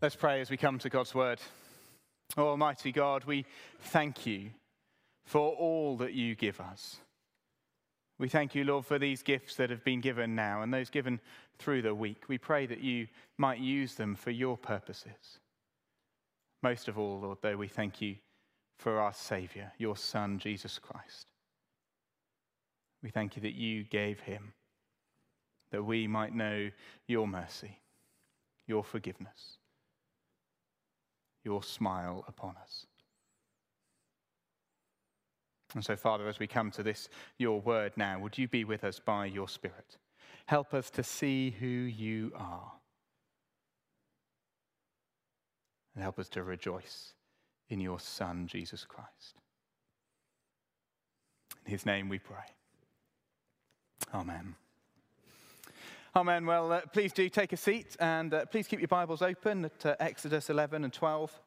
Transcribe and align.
Let's 0.00 0.14
pray 0.14 0.40
as 0.40 0.48
we 0.48 0.56
come 0.56 0.78
to 0.78 0.88
God's 0.88 1.12
word. 1.12 1.40
Oh, 2.36 2.50
Almighty 2.50 2.92
God, 2.92 3.24
we 3.24 3.44
thank 3.80 4.26
you 4.26 4.50
for 5.26 5.50
all 5.56 5.96
that 5.96 6.12
you 6.12 6.36
give 6.36 6.60
us. 6.60 6.98
We 8.16 8.28
thank 8.28 8.54
you, 8.54 8.62
Lord, 8.62 8.86
for 8.86 9.00
these 9.00 9.24
gifts 9.24 9.56
that 9.56 9.70
have 9.70 9.82
been 9.82 10.00
given 10.00 10.36
now 10.36 10.62
and 10.62 10.72
those 10.72 10.88
given 10.88 11.18
through 11.58 11.82
the 11.82 11.96
week. 11.96 12.28
We 12.28 12.38
pray 12.38 12.64
that 12.66 12.80
you 12.80 13.08
might 13.38 13.58
use 13.58 13.96
them 13.96 14.14
for 14.14 14.30
your 14.30 14.56
purposes. 14.56 15.40
Most 16.62 16.86
of 16.86 16.96
all, 16.96 17.18
Lord, 17.18 17.38
though, 17.42 17.56
we 17.56 17.66
thank 17.66 18.00
you 18.00 18.16
for 18.78 19.00
our 19.00 19.12
Saviour, 19.12 19.72
your 19.78 19.96
Son, 19.96 20.38
Jesus 20.38 20.78
Christ. 20.78 21.26
We 23.02 23.10
thank 23.10 23.34
you 23.34 23.42
that 23.42 23.54
you 23.54 23.82
gave 23.82 24.20
him 24.20 24.52
that 25.72 25.82
we 25.82 26.06
might 26.06 26.36
know 26.36 26.70
your 27.08 27.26
mercy, 27.26 27.80
your 28.68 28.84
forgiveness 28.84 29.57
your 31.44 31.62
smile 31.62 32.24
upon 32.28 32.54
us. 32.62 32.86
And 35.74 35.84
so, 35.84 35.96
Father, 35.96 36.28
as 36.28 36.38
we 36.38 36.46
come 36.46 36.70
to 36.72 36.82
this, 36.82 37.08
your 37.36 37.60
word 37.60 37.92
now, 37.96 38.18
would 38.20 38.38
you 38.38 38.48
be 38.48 38.64
with 38.64 38.84
us 38.84 38.98
by 38.98 39.26
your 39.26 39.48
Spirit? 39.48 39.98
Help 40.46 40.72
us 40.72 40.88
to 40.90 41.02
see 41.02 41.50
who 41.50 41.66
you 41.66 42.32
are. 42.34 42.72
And 45.94 46.02
help 46.02 46.18
us 46.18 46.28
to 46.30 46.42
rejoice 46.42 47.12
in 47.68 47.80
your 47.80 48.00
Son, 48.00 48.46
Jesus 48.46 48.86
Christ. 48.86 49.36
In 51.66 51.72
his 51.72 51.84
name 51.84 52.08
we 52.08 52.18
pray. 52.18 52.54
Amen. 54.14 54.54
Amen. 56.16 56.46
Well, 56.46 56.72
uh, 56.72 56.80
please 56.90 57.12
do 57.12 57.28
take 57.28 57.52
a 57.52 57.56
seat 57.56 57.94
and 58.00 58.32
uh, 58.32 58.46
please 58.46 58.66
keep 58.66 58.80
your 58.80 58.88
Bibles 58.88 59.20
open 59.20 59.66
at 59.66 59.84
uh, 59.84 59.94
Exodus 60.00 60.48
11 60.48 60.84
and 60.84 60.92
12. 60.92 61.38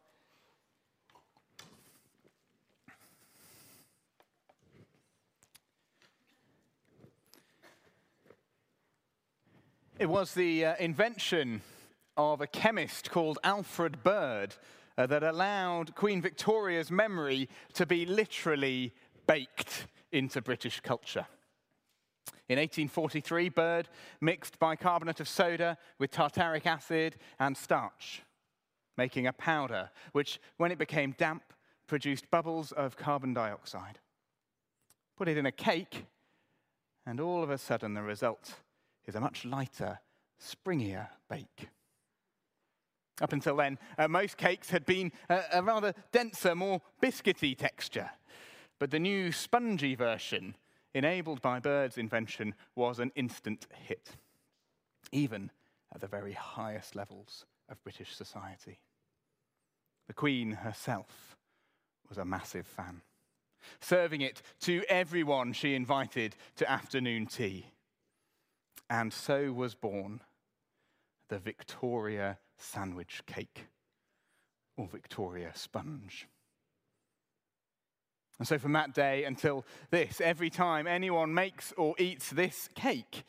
It 9.97 10.05
was 10.05 10.35
the 10.35 10.65
uh, 10.65 10.75
invention 10.79 11.61
of 12.15 12.39
a 12.39 12.47
chemist 12.47 13.09
called 13.09 13.39
Alfred 13.43 14.03
Bird 14.03 14.53
uh, 14.95 15.07
that 15.07 15.23
allowed 15.23 15.95
Queen 15.95 16.21
Victoria's 16.21 16.91
memory 16.91 17.49
to 17.73 17.87
be 17.87 18.05
literally 18.05 18.93
baked 19.25 19.87
into 20.11 20.39
British 20.39 20.81
culture. 20.81 21.25
In 22.49 22.57
1843, 22.57 23.49
Bird 23.49 23.87
mixed 24.19 24.59
bicarbonate 24.59 25.21
of 25.21 25.27
soda 25.27 25.77
with 25.99 26.11
tartaric 26.11 26.65
acid 26.65 27.15
and 27.39 27.55
starch, 27.55 28.23
making 28.97 29.25
a 29.25 29.33
powder 29.33 29.89
which, 30.11 30.39
when 30.57 30.71
it 30.71 30.77
became 30.77 31.15
damp, 31.17 31.43
produced 31.87 32.29
bubbles 32.29 32.71
of 32.73 32.97
carbon 32.97 33.33
dioxide. 33.33 33.99
Put 35.17 35.29
it 35.29 35.37
in 35.37 35.45
a 35.45 35.51
cake, 35.51 36.05
and 37.05 37.19
all 37.19 37.41
of 37.41 37.49
a 37.49 37.57
sudden 37.57 37.93
the 37.93 38.01
result 38.01 38.55
is 39.05 39.15
a 39.15 39.21
much 39.21 39.45
lighter, 39.45 39.99
springier 40.39 41.07
bake. 41.29 41.69
Up 43.21 43.33
until 43.33 43.55
then, 43.55 43.77
uh, 43.97 44.07
most 44.07 44.35
cakes 44.35 44.71
had 44.71 44.85
been 44.85 45.11
a, 45.29 45.41
a 45.53 45.63
rather 45.63 45.93
denser, 46.11 46.55
more 46.55 46.81
biscuity 47.01 47.57
texture. 47.57 48.09
But 48.79 48.89
the 48.89 48.99
new 48.99 49.31
spongy 49.31 49.95
version 49.95 50.55
enabled 50.93 51.41
by 51.41 51.59
Bird's 51.59 51.97
invention, 51.97 52.55
was 52.75 52.99
an 52.99 53.11
instant 53.15 53.67
hit, 53.87 54.11
even 55.11 55.51
at 55.93 56.01
the 56.01 56.07
very 56.07 56.33
highest 56.33 56.95
levels 56.95 57.45
of 57.69 57.83
British 57.83 58.15
society. 58.15 58.79
The 60.07 60.13
Queen 60.13 60.51
herself 60.51 61.37
was 62.09 62.17
a 62.17 62.25
massive 62.25 62.67
fan, 62.67 63.01
serving 63.79 64.21
it 64.21 64.41
to 64.61 64.83
everyone 64.89 65.53
she 65.53 65.75
invited 65.75 66.35
to 66.57 66.69
afternoon 66.69 67.27
tea. 67.27 67.67
And 68.89 69.13
so 69.13 69.53
was 69.53 69.73
born 69.73 70.21
the 71.29 71.39
Victoria 71.39 72.39
sandwich 72.57 73.21
cake, 73.25 73.67
or 74.75 74.87
Victoria 74.87 75.51
sponge. 75.55 76.27
And 78.41 78.47
so, 78.47 78.57
from 78.57 78.73
that 78.73 78.95
day 78.95 79.25
until 79.25 79.67
this, 79.91 80.19
every 80.19 80.49
time 80.49 80.87
anyone 80.87 81.31
makes 81.31 81.73
or 81.77 81.93
eats 81.99 82.31
this 82.31 82.69
cake, 82.73 83.23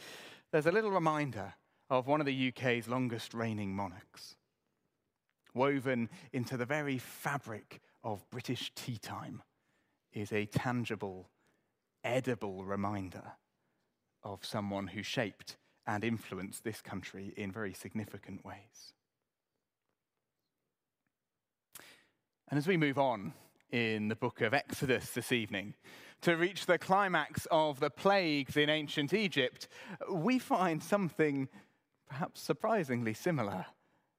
there's 0.50 0.64
a 0.64 0.72
little 0.72 0.90
reminder 0.90 1.52
of 1.90 2.06
one 2.06 2.20
of 2.20 2.26
the 2.26 2.48
UK's 2.48 2.88
longest 2.88 3.34
reigning 3.34 3.76
monarchs. 3.76 4.36
Woven 5.52 6.08
into 6.32 6.56
the 6.56 6.64
very 6.64 6.96
fabric 6.96 7.82
of 8.02 8.24
British 8.30 8.72
tea 8.74 8.96
time 8.96 9.42
is 10.14 10.32
a 10.32 10.46
tangible, 10.46 11.28
edible 12.02 12.64
reminder 12.64 13.32
of 14.22 14.46
someone 14.46 14.86
who 14.86 15.02
shaped 15.02 15.58
and 15.86 16.04
influenced 16.04 16.64
this 16.64 16.80
country 16.80 17.34
in 17.36 17.52
very 17.52 17.74
significant 17.74 18.46
ways. 18.46 18.94
And 22.48 22.56
as 22.56 22.66
we 22.66 22.78
move 22.78 22.98
on 22.98 23.34
in 23.72 24.08
the 24.08 24.14
book 24.14 24.42
of 24.42 24.54
Exodus 24.54 25.10
this 25.10 25.32
evening. 25.32 25.74
To 26.20 26.36
reach 26.36 26.66
the 26.66 26.78
climax 26.78 27.48
of 27.50 27.80
the 27.80 27.90
plagues 27.90 28.56
in 28.56 28.68
ancient 28.68 29.12
Egypt, 29.12 29.66
we 30.12 30.38
find 30.38 30.82
something 30.82 31.48
perhaps 32.06 32.40
surprisingly 32.40 33.14
similar 33.14 33.66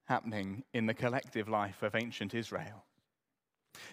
happening 0.05 0.63
in 0.73 0.87
the 0.87 0.93
collective 0.93 1.47
life 1.47 1.83
of 1.83 1.95
ancient 1.95 2.33
Israel. 2.33 2.83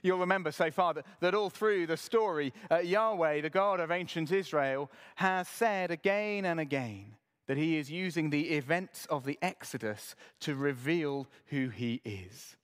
You'll 0.02 0.18
remember 0.18 0.50
so 0.50 0.70
far 0.70 0.94
that, 0.94 1.06
that 1.20 1.34
all 1.34 1.50
through 1.50 1.86
the 1.86 1.96
story, 1.96 2.52
uh, 2.70 2.78
Yahweh, 2.78 3.42
the 3.42 3.50
God 3.50 3.80
of 3.80 3.90
ancient 3.90 4.32
Israel, 4.32 4.90
has 5.16 5.46
said 5.46 5.90
again 5.90 6.44
and 6.44 6.58
again 6.58 7.16
that 7.46 7.56
he 7.56 7.76
is 7.76 7.90
using 7.90 8.30
the 8.30 8.50
events 8.50 9.06
of 9.06 9.24
the 9.24 9.38
Exodus 9.42 10.14
to 10.40 10.54
reveal 10.54 11.28
who 11.46 11.68
he 11.68 12.00
is 12.04 12.56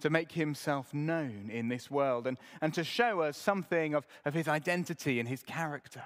to 0.00 0.10
make 0.10 0.32
himself 0.32 0.92
known 0.92 1.50
in 1.52 1.68
this 1.68 1.90
world 1.90 2.26
and, 2.26 2.36
and 2.60 2.74
to 2.74 2.84
show 2.84 3.20
us 3.20 3.36
something 3.36 3.94
of, 3.94 4.06
of 4.24 4.34
his 4.34 4.48
identity 4.48 5.20
and 5.20 5.28
his 5.28 5.42
character. 5.42 6.04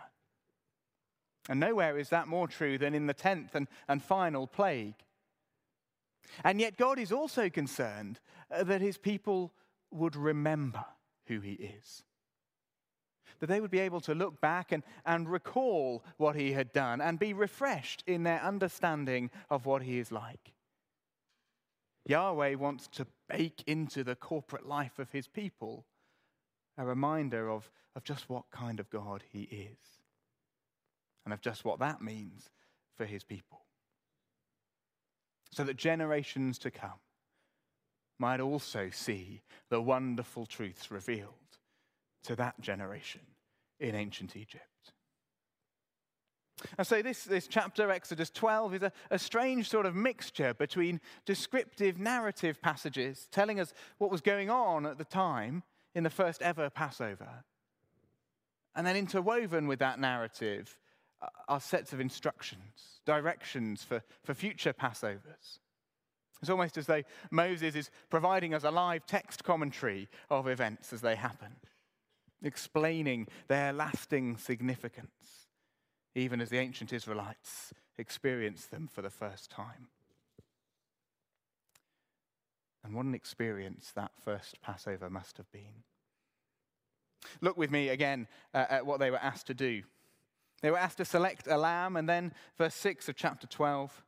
And 1.49 1.59
nowhere 1.59 1.99
is 1.99 2.11
that 2.11 2.29
more 2.29 2.47
true 2.47 2.77
than 2.79 2.95
in 2.95 3.07
the 3.07 3.15
tenth 3.15 3.55
and, 3.55 3.69
and 3.89 4.03
final 4.03 4.47
plague. 4.47 4.95
And 6.45 6.61
yet, 6.61 6.77
God 6.77 6.99
is 6.99 7.11
also 7.11 7.49
concerned 7.49 8.21
uh, 8.51 8.65
that 8.65 8.83
his 8.83 8.99
people 8.99 9.53
would 9.91 10.15
remember 10.15 10.85
who 11.27 11.41
he 11.41 11.53
is. 11.53 12.03
That 13.41 13.47
they 13.47 13.61
would 13.61 13.71
be 13.71 13.79
able 13.79 14.01
to 14.03 14.15
look 14.15 14.41
back 14.41 14.73
and, 14.73 14.83
and 15.07 15.29
recall 15.29 16.05
what 16.19 16.37
he 16.37 16.53
had 16.53 16.73
done 16.73 17.01
and 17.01 17.19
be 17.19 17.33
refreshed 17.33 18.03
in 18.07 18.25
their 18.25 18.43
understanding 18.43 19.31
of 19.49 19.65
what 19.65 19.83
he 19.83 19.99
is 19.99 20.13
like. 20.13 20.53
Yahweh 22.09 22.55
wants 22.55 22.89
to 22.89 23.07
bake 23.29 23.63
into 23.67 24.03
the 24.03 24.17
corporate 24.17 24.67
life 24.67 24.99
of 24.99 25.13
his 25.13 25.29
people 25.29 25.85
a 26.79 26.85
reminder 26.85 27.51
of, 27.51 27.71
of 27.95 28.03
just 28.03 28.31
what 28.31 28.51
kind 28.51 28.81
of 28.81 28.89
God 28.89 29.23
he 29.31 29.43
is 29.43 29.77
and 31.25 31.35
of 31.35 31.43
just 31.43 31.67
what 31.67 31.79
that 31.81 32.01
means 32.01 32.49
for 32.97 33.05
his 33.05 33.25
people. 33.25 33.61
So 35.51 35.65
that 35.65 35.77
generations 35.77 36.59
to 36.61 36.71
come 36.71 37.01
might 38.19 38.41
also 38.41 38.89
see 38.91 39.43
the 39.69 39.83
wonderful 39.83 40.47
truths 40.47 40.91
revealed 40.91 41.59
to 42.25 42.35
that 42.37 42.59
generation 42.61 43.21
in 43.79 43.95
ancient 43.95 44.35
Egypt. 44.35 44.93
And 46.77 46.87
so, 46.87 47.03
this, 47.03 47.25
this 47.25 47.47
chapter, 47.47 47.91
Exodus 47.91 48.31
12, 48.31 48.75
is 48.75 48.83
a, 48.83 48.93
a 49.11 49.19
strange 49.19 49.69
sort 49.69 49.87
of 49.87 49.95
mixture 49.95 50.55
between 50.55 51.01
descriptive 51.25 51.99
narrative 51.99 52.61
passages 52.61 53.29
telling 53.31 53.61
us 53.61 53.73
what 53.99 54.11
was 54.11 54.21
going 54.21 54.51
on 54.51 54.87
at 54.87 54.99
the 54.99 55.05
time 55.05 55.63
in 55.95 56.05
the 56.05 56.11
first 56.11 56.43
ever 56.43 56.71
Passover. 56.71 57.45
And 58.75 58.87
then, 58.87 58.97
interwoven 58.97 59.67
with 59.67 59.79
that 59.79 60.01
narrative 60.01 60.79
uh, 61.23 61.27
are 61.49 61.61
sets 61.61 61.93
of 61.93 62.01
instructions, 62.01 63.01
directions 63.05 63.85
for, 63.85 64.03
for 64.25 64.35
future 64.35 64.73
Passovers. 64.73 65.59
It's 66.41 66.51
almost 66.51 66.77
as 66.77 66.87
though 66.87 67.03
Moses 67.31 67.75
is 67.75 67.91
providing 68.11 68.55
us 68.55 68.63
a 68.63 68.71
live 68.71 69.07
text 69.07 69.43
commentary 69.43 70.09
of 70.31 70.47
events 70.47 70.93
as 70.93 71.01
they 71.01 71.17
happen, 71.17 71.57
explaining 72.43 73.27
their 73.49 73.73
lasting 73.73 74.37
significance 74.37 75.48
even 76.15 76.41
as 76.41 76.51
the 76.51 76.59
ancient 76.59 76.93
Israelites 76.93 77.73
experienced 77.97 78.71
them 78.71 78.89
for 78.93 79.03
the 79.03 79.11
first 79.11 79.51
time. 79.51 79.89
And 82.85 82.95
what 82.95 83.07
an 83.07 83.15
experience 83.15 83.93
that 83.95 84.13
first 84.25 84.61
Passover 84.63 85.11
must 85.11 85.37
have 85.37 85.51
been. 85.53 85.85
Look 87.41 87.57
with 87.57 87.71
me 87.71 87.89
again 87.89 88.29
uh, 88.55 88.65
at 88.71 88.87
what 88.87 89.01
they 89.01 89.11
were 89.11 89.19
asked 89.19 89.49
to 89.49 89.55
do. 89.55 89.83
They 90.63 90.71
were 90.71 90.79
asked 90.79 90.99
to 90.99 91.05
select 91.05 91.47
a 91.47 91.57
lamb, 91.57 91.97
and 91.97 92.09
then, 92.09 92.33
verse 92.57 92.75
6 92.75 93.09
of 93.09 93.17
chapter 93.17 93.47
12, 93.47 94.03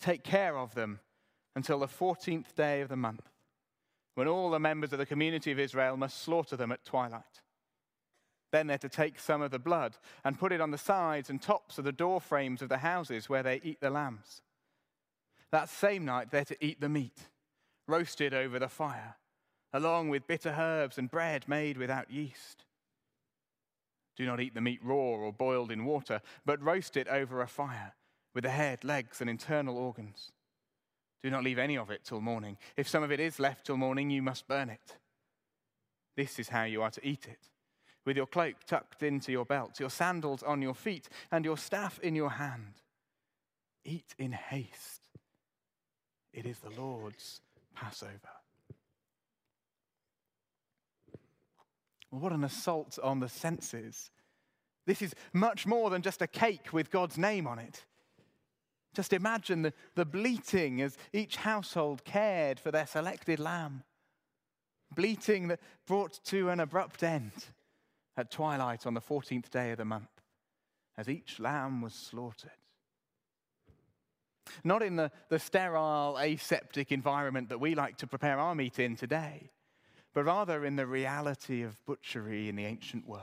take 0.00 0.22
care 0.22 0.56
of 0.56 0.74
them 0.74 1.00
until 1.56 1.80
the 1.80 1.88
14th 1.88 2.54
day 2.54 2.80
of 2.80 2.88
the 2.88 2.96
month, 2.96 3.28
when 4.14 4.28
all 4.28 4.50
the 4.50 4.60
members 4.60 4.92
of 4.92 4.98
the 4.98 5.06
community 5.06 5.50
of 5.50 5.58
Israel 5.58 5.96
must 5.96 6.22
slaughter 6.22 6.56
them 6.56 6.72
at 6.72 6.84
twilight. 6.84 7.42
Then 8.50 8.66
they're 8.66 8.78
to 8.78 8.88
take 8.88 9.18
some 9.18 9.42
of 9.42 9.50
the 9.50 9.58
blood 9.58 9.96
and 10.24 10.38
put 10.38 10.52
it 10.52 10.60
on 10.60 10.70
the 10.70 10.78
sides 10.78 11.28
and 11.28 11.40
tops 11.40 11.78
of 11.78 11.84
the 11.84 11.92
door 11.92 12.20
frames 12.20 12.62
of 12.62 12.68
the 12.68 12.78
houses 12.78 13.28
where 13.28 13.42
they 13.42 13.60
eat 13.62 13.80
the 13.80 13.90
lambs. 13.90 14.40
That 15.50 15.68
same 15.68 16.04
night, 16.04 16.30
they're 16.30 16.44
to 16.46 16.64
eat 16.64 16.80
the 16.80 16.88
meat, 16.88 17.28
roasted 17.86 18.32
over 18.32 18.58
the 18.58 18.68
fire, 18.68 19.16
along 19.72 20.08
with 20.08 20.26
bitter 20.26 20.54
herbs 20.58 20.98
and 20.98 21.10
bread 21.10 21.48
made 21.48 21.76
without 21.76 22.10
yeast. 22.10 22.64
Do 24.16 24.26
not 24.26 24.40
eat 24.40 24.54
the 24.54 24.60
meat 24.60 24.80
raw 24.82 24.96
or 24.96 25.32
boiled 25.32 25.70
in 25.70 25.84
water, 25.84 26.20
but 26.44 26.62
roast 26.62 26.96
it 26.96 27.08
over 27.08 27.40
a 27.40 27.46
fire, 27.46 27.94
with 28.34 28.44
the 28.44 28.50
head, 28.50 28.82
legs, 28.82 29.20
and 29.20 29.30
internal 29.30 29.76
organs. 29.76 30.32
Do 31.22 31.30
not 31.30 31.44
leave 31.44 31.58
any 31.58 31.76
of 31.76 31.90
it 31.90 32.04
till 32.04 32.20
morning. 32.20 32.56
If 32.76 32.88
some 32.88 33.02
of 33.02 33.12
it 33.12 33.20
is 33.20 33.38
left 33.38 33.66
till 33.66 33.76
morning, 33.76 34.10
you 34.10 34.22
must 34.22 34.48
burn 34.48 34.70
it. 34.70 34.96
This 36.16 36.38
is 36.38 36.48
how 36.48 36.64
you 36.64 36.82
are 36.82 36.90
to 36.90 37.06
eat 37.06 37.26
it 37.26 37.48
with 38.08 38.16
your 38.16 38.26
cloak 38.26 38.54
tucked 38.66 39.02
into 39.02 39.30
your 39.30 39.44
belt, 39.44 39.78
your 39.78 39.90
sandals 39.90 40.42
on 40.42 40.62
your 40.62 40.72
feet, 40.72 41.10
and 41.30 41.44
your 41.44 41.58
staff 41.58 41.98
in 41.98 42.14
your 42.14 42.30
hand. 42.30 42.80
Eat 43.84 44.14
in 44.18 44.32
haste. 44.32 45.10
It 46.32 46.46
is 46.46 46.58
the 46.60 46.70
Lord's 46.70 47.42
Passover. 47.74 48.14
What 52.08 52.32
an 52.32 52.44
assault 52.44 52.98
on 53.02 53.20
the 53.20 53.28
senses. 53.28 54.10
This 54.86 55.02
is 55.02 55.14
much 55.34 55.66
more 55.66 55.90
than 55.90 56.00
just 56.00 56.22
a 56.22 56.26
cake 56.26 56.72
with 56.72 56.90
God's 56.90 57.18
name 57.18 57.46
on 57.46 57.58
it. 57.58 57.84
Just 58.94 59.12
imagine 59.12 59.60
the, 59.60 59.74
the 59.96 60.06
bleating 60.06 60.80
as 60.80 60.96
each 61.12 61.36
household 61.36 62.06
cared 62.06 62.58
for 62.58 62.70
their 62.70 62.86
selected 62.86 63.38
lamb. 63.38 63.82
Bleating 64.94 65.48
that 65.48 65.60
brought 65.86 66.24
to 66.24 66.48
an 66.48 66.58
abrupt 66.58 67.02
end 67.02 67.32
at 68.18 68.30
twilight 68.30 68.86
on 68.86 68.94
the 68.94 69.00
14th 69.00 69.50
day 69.50 69.70
of 69.70 69.78
the 69.78 69.84
month, 69.84 70.08
as 70.96 71.08
each 71.08 71.38
lamb 71.38 71.80
was 71.80 71.94
slaughtered. 71.94 72.50
Not 74.64 74.82
in 74.82 74.96
the, 74.96 75.10
the 75.28 75.38
sterile, 75.38 76.18
aseptic 76.18 76.90
environment 76.90 77.48
that 77.50 77.60
we 77.60 77.74
like 77.74 77.96
to 77.98 78.06
prepare 78.06 78.38
our 78.38 78.54
meat 78.54 78.78
in 78.78 78.96
today, 78.96 79.50
but 80.14 80.24
rather 80.24 80.64
in 80.64 80.76
the 80.76 80.86
reality 80.86 81.62
of 81.62 81.84
butchery 81.86 82.48
in 82.48 82.56
the 82.56 82.64
ancient 82.64 83.06
world. 83.06 83.22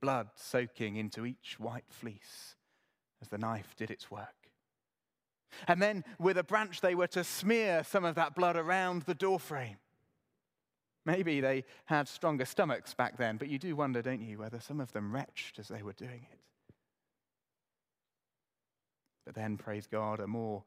Blood 0.00 0.28
soaking 0.34 0.96
into 0.96 1.26
each 1.26 1.56
white 1.58 1.84
fleece 1.88 2.56
as 3.20 3.28
the 3.28 3.38
knife 3.38 3.74
did 3.76 3.90
its 3.90 4.10
work. 4.10 4.28
And 5.68 5.82
then, 5.82 6.04
with 6.18 6.38
a 6.38 6.44
branch, 6.44 6.80
they 6.80 6.94
were 6.94 7.08
to 7.08 7.24
smear 7.24 7.84
some 7.84 8.04
of 8.04 8.14
that 8.14 8.34
blood 8.34 8.56
around 8.56 9.02
the 9.02 9.14
doorframe 9.14 9.76
Maybe 11.06 11.40
they 11.40 11.64
had 11.86 12.08
stronger 12.08 12.44
stomachs 12.44 12.94
back 12.94 13.16
then, 13.16 13.36
but 13.36 13.48
you 13.48 13.58
do 13.58 13.74
wonder, 13.74 14.02
don't 14.02 14.20
you, 14.20 14.38
whether 14.38 14.60
some 14.60 14.80
of 14.80 14.92
them 14.92 15.12
retched 15.12 15.58
as 15.58 15.68
they 15.68 15.82
were 15.82 15.94
doing 15.94 16.26
it. 16.30 16.38
But 19.24 19.34
then, 19.34 19.56
praise 19.56 19.86
God, 19.86 20.20
a 20.20 20.26
more 20.26 20.64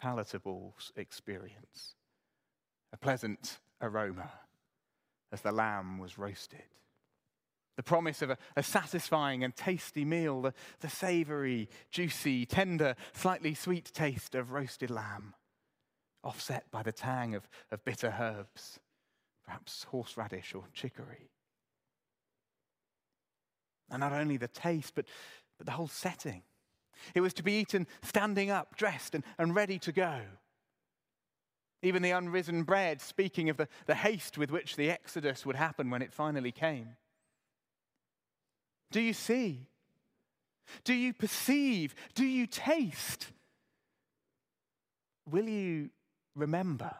palatable 0.00 0.74
experience, 0.96 1.94
a 2.92 2.96
pleasant 2.96 3.58
aroma 3.80 4.30
as 5.32 5.40
the 5.40 5.52
lamb 5.52 5.98
was 5.98 6.18
roasted. 6.18 6.62
The 7.76 7.82
promise 7.82 8.20
of 8.20 8.30
a, 8.30 8.38
a 8.54 8.62
satisfying 8.62 9.42
and 9.42 9.56
tasty 9.56 10.04
meal, 10.04 10.42
the, 10.42 10.54
the 10.80 10.90
savory, 10.90 11.70
juicy, 11.90 12.44
tender, 12.44 12.94
slightly 13.14 13.54
sweet 13.54 13.90
taste 13.94 14.34
of 14.34 14.52
roasted 14.52 14.90
lamb, 14.90 15.34
offset 16.22 16.70
by 16.70 16.82
the 16.82 16.92
tang 16.92 17.34
of, 17.34 17.48
of 17.70 17.84
bitter 17.84 18.14
herbs 18.20 18.78
perhaps 19.44 19.84
horseradish 19.84 20.54
or 20.54 20.64
chicory. 20.72 21.30
And 23.90 24.00
not 24.00 24.12
only 24.12 24.36
the 24.36 24.48
taste, 24.48 24.94
but, 24.94 25.06
but 25.58 25.66
the 25.66 25.72
whole 25.72 25.88
setting. 25.88 26.42
It 27.14 27.20
was 27.20 27.34
to 27.34 27.42
be 27.42 27.60
eaten 27.60 27.86
standing 28.02 28.50
up, 28.50 28.76
dressed, 28.76 29.14
and, 29.14 29.24
and 29.38 29.54
ready 29.54 29.78
to 29.80 29.92
go. 29.92 30.20
Even 31.82 32.02
the 32.02 32.10
unrisen 32.10 32.64
bread, 32.64 33.00
speaking 33.00 33.50
of 33.50 33.56
the, 33.56 33.68
the 33.86 33.94
haste 33.94 34.38
with 34.38 34.50
which 34.50 34.76
the 34.76 34.90
Exodus 34.90 35.44
would 35.44 35.56
happen 35.56 35.90
when 35.90 36.00
it 36.00 36.12
finally 36.12 36.52
came. 36.52 36.96
Do 38.92 39.00
you 39.00 39.12
see? 39.12 39.66
Do 40.84 40.94
you 40.94 41.12
perceive? 41.12 41.94
Do 42.14 42.24
you 42.24 42.46
taste? 42.46 43.32
Will 45.28 45.48
you 45.48 45.90
remember? 46.36 46.94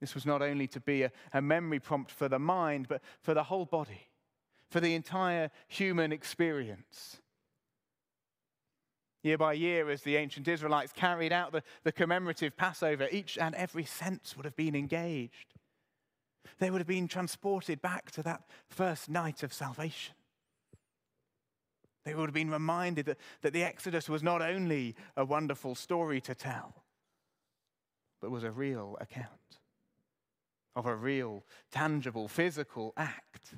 This 0.00 0.14
was 0.14 0.24
not 0.24 0.42
only 0.42 0.66
to 0.68 0.80
be 0.80 1.02
a, 1.02 1.12
a, 1.32 1.42
memory 1.42 1.80
prompt 1.80 2.10
for 2.10 2.28
the 2.28 2.38
mind, 2.38 2.86
but 2.88 3.02
for 3.20 3.34
the 3.34 3.44
whole 3.44 3.64
body, 3.64 4.08
for 4.70 4.80
the 4.80 4.94
entire 4.94 5.50
human 5.66 6.12
experience. 6.12 7.20
Year 9.24 9.36
by 9.36 9.54
year, 9.54 9.90
as 9.90 10.02
the 10.02 10.16
ancient 10.16 10.46
Israelites 10.46 10.92
carried 10.92 11.32
out 11.32 11.50
the, 11.50 11.64
the 11.82 11.90
commemorative 11.90 12.56
Passover, 12.56 13.08
each 13.10 13.36
and 13.36 13.54
every 13.56 13.84
sense 13.84 14.36
would 14.36 14.44
have 14.44 14.54
been 14.54 14.76
engaged. 14.76 15.54
They 16.60 16.70
would 16.70 16.80
have 16.80 16.86
been 16.86 17.08
transported 17.08 17.82
back 17.82 18.12
to 18.12 18.22
that 18.22 18.42
first 18.68 19.08
night 19.08 19.42
of 19.42 19.52
salvation. 19.52 20.14
They 22.04 22.14
would 22.14 22.28
have 22.28 22.34
been 22.34 22.50
reminded 22.50 23.06
that, 23.06 23.18
that 23.42 23.52
the 23.52 23.64
Exodus 23.64 24.08
was 24.08 24.22
not 24.22 24.40
only 24.40 24.94
a 25.16 25.24
wonderful 25.24 25.74
story 25.74 26.20
to 26.22 26.34
tell, 26.34 26.84
but 28.20 28.30
was 28.30 28.44
a 28.44 28.50
real 28.50 28.96
account 29.00 29.58
of 30.78 30.86
a 30.86 30.94
real, 30.94 31.44
tangible, 31.72 32.28
physical 32.28 32.92
act. 32.96 33.56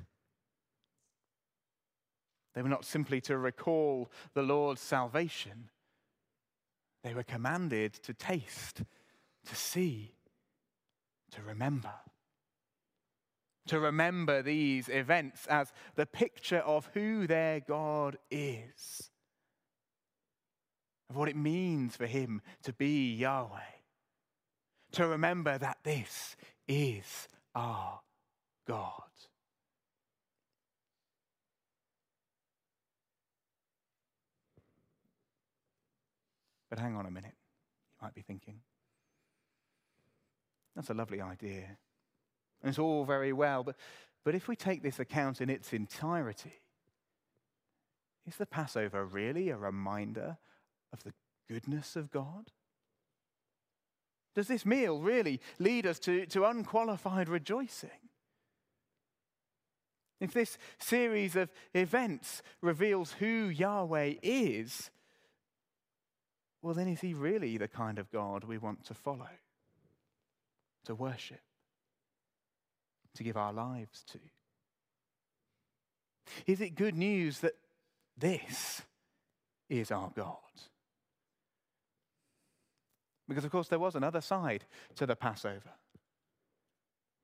They 2.55 2.63
were 2.63 2.67
not 2.67 2.83
simply 2.83 3.21
to 3.21 3.37
recall 3.37 4.09
the 4.33 4.41
Lord's 4.41 4.81
salvation, 4.81 5.69
they 7.03 7.13
were 7.13 7.23
commanded 7.23 7.93
to 7.93 8.13
taste, 8.13 8.83
to 9.45 9.55
see, 9.55 10.15
to 11.31 11.41
remember. 11.43 11.93
To 13.67 13.79
remember 13.79 14.41
these 14.41 14.89
events 14.89 15.45
as 15.45 15.71
the 15.95 16.07
picture 16.07 16.59
of 16.59 16.89
who 16.95 17.27
their 17.27 17.59
God 17.59 18.17
is, 18.31 19.11
of 21.09 21.15
what 21.15 21.29
it 21.29 21.35
means 21.35 21.95
for 21.95 22.07
Him 22.07 22.41
to 22.63 22.73
be 22.73 23.13
Yahweh. 23.13 23.59
To 24.93 25.07
remember 25.07 25.57
that 25.57 25.77
this 25.83 26.35
is 26.71 27.27
our 27.53 27.99
God. 28.65 29.03
But 36.69 36.79
hang 36.79 36.95
on 36.95 37.05
a 37.05 37.11
minute, 37.11 37.33
you 37.35 38.05
might 38.05 38.13
be 38.13 38.21
thinking. 38.21 38.61
That's 40.73 40.89
a 40.89 40.93
lovely 40.93 41.19
idea. 41.19 41.77
And 42.61 42.69
it's 42.69 42.79
all 42.79 43.03
very 43.03 43.33
well, 43.33 43.63
but, 43.63 43.75
but 44.23 44.33
if 44.33 44.47
we 44.47 44.55
take 44.55 44.81
this 44.81 44.99
account 44.99 45.41
in 45.41 45.49
its 45.49 45.73
entirety, 45.73 46.61
is 48.25 48.37
the 48.37 48.45
Passover 48.45 49.03
really 49.03 49.49
a 49.49 49.57
reminder 49.57 50.37
of 50.93 51.03
the 51.03 51.11
goodness 51.49 51.97
of 51.97 52.11
God? 52.11 52.51
Does 54.35 54.47
this 54.47 54.65
meal 54.65 54.99
really 54.99 55.41
lead 55.59 55.85
us 55.85 55.99
to, 55.99 56.25
to 56.27 56.45
unqualified 56.45 57.27
rejoicing? 57.27 57.89
If 60.19 60.33
this 60.33 60.57
series 60.79 61.35
of 61.35 61.51
events 61.73 62.43
reveals 62.61 63.13
who 63.13 63.49
Yahweh 63.49 64.15
is, 64.21 64.91
well, 66.61 66.75
then 66.75 66.87
is 66.87 67.01
he 67.01 67.13
really 67.13 67.57
the 67.57 67.67
kind 67.67 67.97
of 67.97 68.11
God 68.11 68.43
we 68.43 68.59
want 68.59 68.85
to 68.85 68.93
follow, 68.93 69.29
to 70.85 70.93
worship, 70.93 71.41
to 73.15 73.23
give 73.23 73.35
our 73.35 73.51
lives 73.51 74.03
to? 74.11 74.19
Is 76.45 76.61
it 76.61 76.75
good 76.75 76.95
news 76.95 77.39
that 77.39 77.55
this 78.15 78.83
is 79.69 79.91
our 79.91 80.11
God? 80.15 80.37
Because, 83.31 83.45
of 83.45 83.51
course, 83.51 83.69
there 83.69 83.79
was 83.79 83.95
another 83.95 84.19
side 84.19 84.65
to 84.93 85.05
the 85.05 85.15
Passover. 85.15 85.71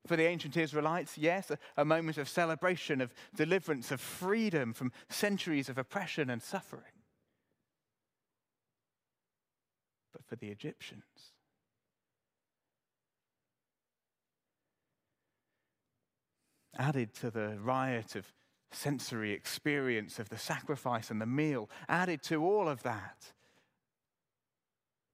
For 0.06 0.16
the 0.16 0.24
ancient 0.24 0.56
Israelites, 0.56 1.18
yes, 1.18 1.52
a, 1.76 1.84
moment 1.84 2.16
of 2.16 2.30
celebration, 2.30 3.02
of 3.02 3.12
deliverance, 3.36 3.90
of 3.90 4.00
freedom 4.00 4.72
from 4.72 4.90
centuries 5.10 5.68
of 5.68 5.76
oppression 5.76 6.30
and 6.30 6.42
suffering. 6.42 6.94
But 10.14 10.24
for 10.24 10.36
the 10.36 10.48
Egyptians, 10.48 11.02
added 16.78 17.12
to 17.16 17.30
the 17.30 17.58
riot 17.60 18.16
of 18.16 18.32
sensory 18.72 19.32
experience 19.32 20.18
of 20.18 20.30
the 20.30 20.38
sacrifice 20.38 21.10
and 21.10 21.20
the 21.20 21.26
meal, 21.26 21.68
added 21.86 22.22
to 22.22 22.42
all 22.42 22.66
of 22.66 22.82
that 22.84 23.34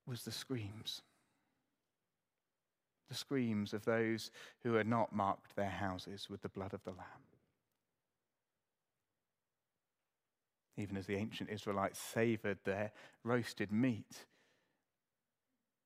was 0.06 0.22
the 0.22 0.32
screams. 0.32 1.02
The 3.08 3.14
screams 3.14 3.74
of 3.74 3.84
those 3.84 4.30
who 4.62 4.74
had 4.74 4.86
not 4.86 5.14
marked 5.14 5.56
their 5.56 5.70
houses 5.70 6.28
with 6.30 6.42
the 6.42 6.48
blood 6.48 6.74
of 6.74 6.82
the 6.84 6.90
Lamb. 6.90 7.24
Even 10.76 10.96
as 10.96 11.06
the 11.06 11.16
ancient 11.16 11.50
Israelites 11.50 11.98
savored 11.98 12.58
their 12.64 12.90
roasted 13.22 13.70
meat, 13.70 14.26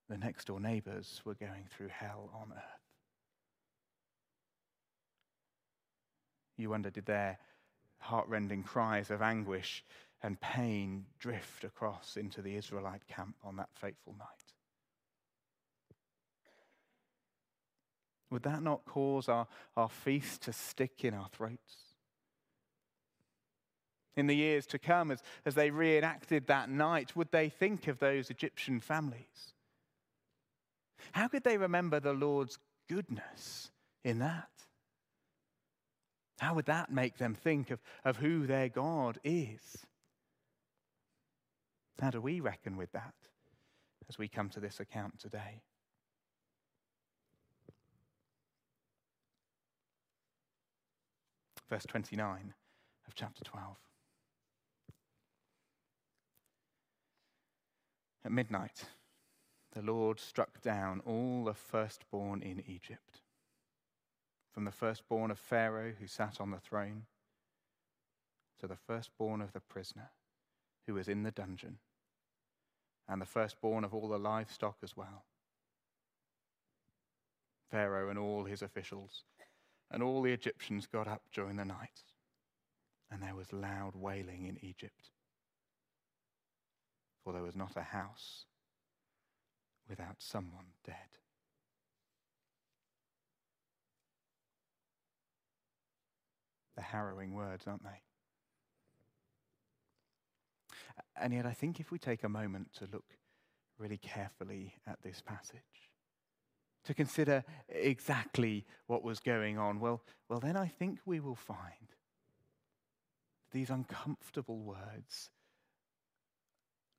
the 0.09 0.17
next 0.17 0.47
door 0.47 0.61
neighbors 0.61 1.21
were 1.25 1.35
going 1.35 1.67
through 1.69 1.89
hell 1.89 2.31
on 2.33 2.53
earth. 2.57 2.81
You 6.57 6.71
wonder, 6.71 6.91
did 6.91 7.07
their 7.07 7.39
heartrending 7.99 8.63
cries 8.63 9.11
of 9.11 9.21
anguish 9.21 9.85
and 10.23 10.41
pain 10.41 11.07
drift 11.19 11.65
across 11.65 12.17
into 12.17 12.43
the 12.43 12.57
Israelite 12.57 13.07
camp 13.07 13.37
on 13.45 13.57
that 13.57 13.69
fateful 13.75 14.15
night? 14.19 14.29
Would 18.31 18.43
that 18.43 18.63
not 18.63 18.85
cause 18.85 19.29
our, 19.29 19.47
our 19.77 19.89
feast 19.89 20.43
to 20.43 20.53
stick 20.53 21.05
in 21.05 21.15
our 21.15 21.29
throats? 21.29 21.77
In 24.17 24.27
the 24.27 24.37
years 24.37 24.67
to 24.67 24.79
come, 24.79 25.11
as, 25.11 25.23
as 25.47 25.55
they 25.55 25.71
reenacted 25.71 26.49
that 26.49 26.69
night, 26.69 27.15
would 27.17 27.31
they 27.31 27.49
think 27.49 27.87
of 27.87 28.01
those 28.01 28.31
Egyptian 28.31 28.81
families? 28.81 29.55
How 31.13 31.29
could 31.29 31.45
they 31.45 31.57
remember 31.57 32.01
the 32.01 32.13
Lord's 32.13 32.59
goodness 32.89 33.71
in 34.05 34.19
that? 34.19 34.49
How 36.41 36.55
would 36.55 36.67
that 36.67 36.91
make 36.91 37.19
them 37.19 37.35
think 37.35 37.71
of, 37.71 37.81
of 38.05 38.17
who 38.17 38.47
their 38.47 38.69
God 38.69 39.19
is? 39.25 39.87
How 42.01 42.11
do 42.11 42.21
we 42.21 42.41
reckon 42.41 42.77
with 42.77 42.93
that 42.93 43.15
as 44.09 44.19
we 44.19 44.29
come 44.29 44.49
to 44.51 44.61
this 44.61 44.79
account 44.79 45.19
today? 45.19 45.63
Verse 51.69 51.85
29 51.87 52.55
of 53.07 53.15
chapter 53.15 53.45
12. 53.45 53.77
At 58.25 58.33
midnight, 58.33 58.85
the 59.73 59.83
Lord 59.83 60.21
struck 60.21 60.63
down 60.63 61.01
all 61.05 61.45
the 61.45 61.55
firstborn 61.55 62.43
in 62.43 62.63
Egypt, 62.67 63.21
from 64.53 64.65
the 64.65 64.71
firstborn 64.71 65.31
of 65.31 65.39
Pharaoh 65.39 65.93
who 65.99 66.07
sat 66.07 66.41
on 66.41 66.51
the 66.51 66.59
throne 66.59 67.05
to 68.61 68.67
the 68.67 68.77
firstborn 68.77 69.43
of 69.43 69.53
the 69.53 69.61
prisoner 69.61 70.11
who 70.87 70.95
was 70.95 71.09
in 71.09 71.23
the 71.23 71.31
dungeon, 71.31 71.79
and 73.09 73.21
the 73.21 73.27
firstborn 73.27 73.85
of 73.85 73.95
all 73.95 74.09
the 74.09 74.19
livestock 74.19 74.77
as 74.83 74.97
well. 74.97 75.25
Pharaoh 77.71 78.11
and 78.11 78.19
all 78.19 78.45
his 78.45 78.63
officials 78.63 79.25
and 79.91 80.03
all 80.03 80.23
the 80.23 80.33
Egyptians 80.33 80.87
got 80.87 81.09
up 81.09 81.23
during 81.33 81.57
the 81.57 81.65
night, 81.65 82.03
and 83.11 83.23
there 83.23 83.35
was 83.35 83.53
loud 83.53 83.95
wailing 83.95 84.47
in 84.47 84.63
Egypt, 84.63 85.11
for 87.25 87.33
there 87.33 87.43
was 87.43 87.57
not 87.57 87.77
a 87.77 87.83
house 87.83 88.45
without 89.89 90.17
someone 90.19 90.67
dead. 90.85 90.95
The 96.77 96.83
harrowing 96.83 97.33
words, 97.33 97.65
aren't 97.67 97.83
they? 97.83 98.03
And 101.17 101.33
yet, 101.33 101.47
I 101.47 101.53
think 101.53 101.81
if 101.81 101.91
we 101.91 101.99
take 101.99 102.25
a 102.25 102.29
moment 102.29 102.73
to 102.75 102.89
look 102.93 103.05
really 103.79 103.99
carefully 103.99 104.75
at 104.87 105.03
this 105.03 105.21
passage, 105.21 105.91
to 106.85 106.95
consider 106.95 107.45
exactly 107.69 108.65
what 108.87 109.03
was 109.03 109.21
going 109.21 109.59
on, 109.59 109.81
well, 109.81 110.03
well, 110.29 110.41
then 110.41 110.57
I 110.57 110.67
think 110.67 111.01
we 111.05 111.21
will 111.21 111.35
find 111.35 111.95
these 113.53 113.71
uncomfortable 113.71 114.59
words 114.59 115.31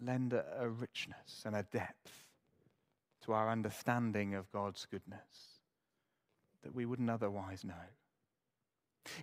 lend 0.01 0.33
a, 0.33 0.45
a 0.59 0.69
richness 0.69 1.43
and 1.45 1.55
a 1.55 1.63
depth 1.63 2.25
to 3.25 3.33
our 3.33 3.49
understanding 3.49 4.33
of 4.33 4.51
God's 4.51 4.85
goodness 4.89 5.59
that 6.63 6.73
we 6.73 6.85
wouldn't 6.85 7.09
otherwise 7.09 7.63
know. 7.63 7.73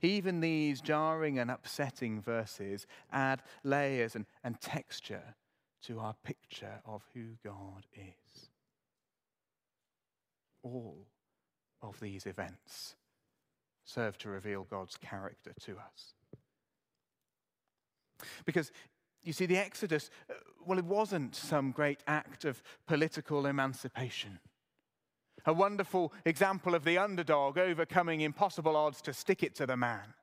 Even 0.03 0.41
these 0.41 0.81
jarring 0.81 1.39
and 1.39 1.51
upsetting 1.51 2.21
verses 2.21 2.87
add 3.13 3.43
layers 3.63 4.17
and, 4.17 4.27
and 4.43 4.61
texture 4.61 5.35
to 5.83 6.01
our 6.01 6.15
picture 6.25 6.81
of 6.85 7.03
who 7.15 7.37
God 7.45 7.87
is. 7.95 8.49
All 10.63 11.07
of 11.83 12.01
these 12.01 12.27
events 12.27 12.97
serve 13.85 14.19
to 14.19 14.29
reveal 14.29 14.67
God's 14.69 14.97
character 14.97 15.53
to 15.61 15.73
us. 15.73 16.15
Because 18.45 18.73
you 19.23 19.33
see, 19.33 19.47
the 19.47 19.59
Exodus, 19.59 20.09
uh, 20.31 20.35
well, 20.65 20.79
it 20.79 20.85
wasn't 20.85 21.35
some 21.35 21.73
great 21.73 22.01
act 22.07 22.45
of 22.45 22.63
political 22.87 23.47
emancipation. 23.47 24.39
A 25.47 25.53
wonderful 25.53 26.13
example 26.25 26.75
of 26.75 26.85
the 26.85 26.99
underdog 26.99 27.57
overcoming 27.57 28.21
impossible 28.21 28.77
odds 28.77 29.01
to 29.03 29.13
stick 29.13 29.45
it 29.45 29.55
to 29.55 29.67
the 29.67 29.77
man. 29.77 30.15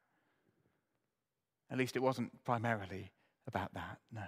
At 1.72 1.78
least 1.78 1.96
it 1.96 2.04
wasn't 2.04 2.44
primarily 2.44 3.12
about 3.48 3.74
that, 3.74 4.00
no. 4.12 4.24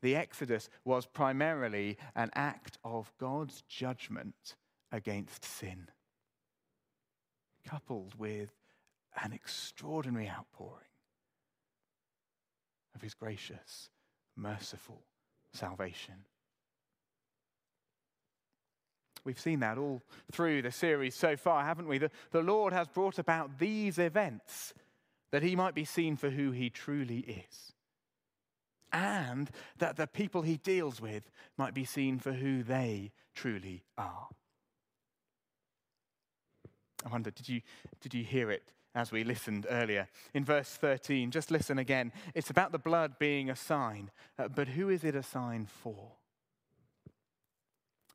The 0.00 0.16
Exodus 0.16 0.68
was 0.84 1.06
primarily 1.06 1.98
an 2.14 2.30
act 2.34 2.78
of 2.84 3.12
God's 3.18 3.62
judgment 3.68 4.56
against 4.92 5.44
sin, 5.44 5.88
coupled 7.66 8.14
with 8.18 8.50
an 9.22 9.32
extraordinary 9.32 10.28
outpouring 10.28 10.88
of 12.94 13.02
his 13.02 13.14
gracious, 13.14 13.90
merciful 14.36 15.02
salvation. 15.52 16.24
We've 19.24 19.40
seen 19.40 19.60
that 19.60 19.78
all 19.78 20.02
through 20.30 20.62
the 20.62 20.70
series 20.70 21.14
so 21.14 21.36
far, 21.36 21.64
haven't 21.64 21.88
we? 21.88 21.98
The, 21.98 22.10
the 22.30 22.42
Lord 22.42 22.72
has 22.72 22.88
brought 22.88 23.18
about 23.18 23.58
these 23.58 23.98
events 23.98 24.72
that 25.32 25.42
he 25.42 25.56
might 25.56 25.74
be 25.74 25.84
seen 25.84 26.16
for 26.16 26.30
who 26.30 26.52
he 26.52 26.70
truly 26.70 27.18
is. 27.18 27.72
And 28.92 29.50
that 29.78 29.96
the 29.96 30.06
people 30.06 30.42
he 30.42 30.56
deals 30.58 31.00
with 31.00 31.30
might 31.58 31.74
be 31.74 31.84
seen 31.84 32.18
for 32.18 32.32
who 32.32 32.62
they 32.62 33.12
truly 33.34 33.82
are. 33.98 34.28
I 37.04 37.08
wonder, 37.08 37.30
did 37.30 37.48
you, 37.48 37.60
did 38.00 38.14
you 38.14 38.24
hear 38.24 38.50
it 38.50 38.72
as 38.96 39.12
we 39.12 39.22
listened 39.22 39.66
earlier. 39.68 40.08
In 40.32 40.42
verse 40.44 40.70
13, 40.70 41.30
just 41.30 41.50
listen 41.50 41.78
again. 41.78 42.12
It's 42.34 42.48
about 42.48 42.72
the 42.72 42.78
blood 42.78 43.18
being 43.18 43.50
a 43.50 43.54
sign, 43.54 44.10
uh, 44.38 44.48
but 44.48 44.68
who 44.68 44.88
is 44.88 45.04
it 45.04 45.14
a 45.14 45.22
sign 45.22 45.66
for? 45.66 46.12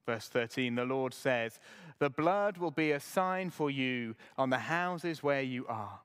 Verse 0.05 0.27
13, 0.27 0.75
the 0.75 0.85
Lord 0.85 1.13
says, 1.13 1.59
The 1.99 2.09
blood 2.09 2.57
will 2.57 2.71
be 2.71 2.91
a 2.91 2.99
sign 2.99 3.49
for 3.49 3.69
you 3.69 4.15
on 4.37 4.49
the 4.49 4.57
houses 4.57 5.21
where 5.21 5.41
you 5.41 5.67
are. 5.67 6.01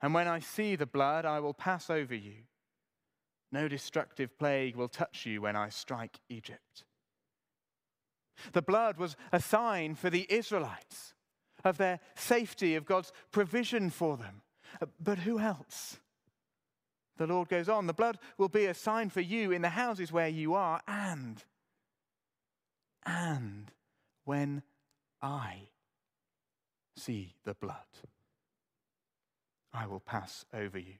And 0.00 0.14
when 0.14 0.28
I 0.28 0.38
see 0.38 0.76
the 0.76 0.86
blood, 0.86 1.24
I 1.24 1.40
will 1.40 1.54
pass 1.54 1.90
over 1.90 2.14
you. 2.14 2.44
No 3.50 3.66
destructive 3.66 4.38
plague 4.38 4.76
will 4.76 4.88
touch 4.88 5.26
you 5.26 5.40
when 5.42 5.56
I 5.56 5.70
strike 5.70 6.18
Egypt. 6.28 6.84
The 8.52 8.62
blood 8.62 8.98
was 8.98 9.16
a 9.32 9.40
sign 9.40 9.94
for 9.94 10.10
the 10.10 10.26
Israelites 10.28 11.14
of 11.64 11.78
their 11.78 11.98
safety, 12.14 12.76
of 12.76 12.84
God's 12.84 13.12
provision 13.32 13.90
for 13.90 14.16
them. 14.16 14.42
But 15.00 15.18
who 15.20 15.40
else? 15.40 15.98
The 17.16 17.26
Lord 17.26 17.48
goes 17.48 17.68
on, 17.68 17.88
the 17.88 17.92
blood 17.92 18.18
will 18.36 18.48
be 18.48 18.66
a 18.66 18.74
sign 18.74 19.10
for 19.10 19.20
you 19.20 19.50
in 19.50 19.62
the 19.62 19.70
houses 19.70 20.12
where 20.12 20.28
you 20.28 20.54
are, 20.54 20.80
and, 20.86 21.44
and 23.08 23.72
when 24.24 24.62
I 25.22 25.68
see 26.96 27.34
the 27.44 27.54
blood, 27.54 27.76
I 29.72 29.86
will 29.86 30.00
pass 30.00 30.44
over 30.52 30.78
you. 30.78 30.94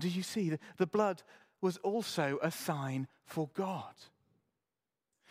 Do 0.00 0.08
you 0.08 0.22
see? 0.22 0.50
That 0.50 0.60
the 0.76 0.86
blood 0.86 1.22
was 1.60 1.76
also 1.78 2.38
a 2.42 2.50
sign 2.50 3.06
for 3.24 3.48
God, 3.54 3.94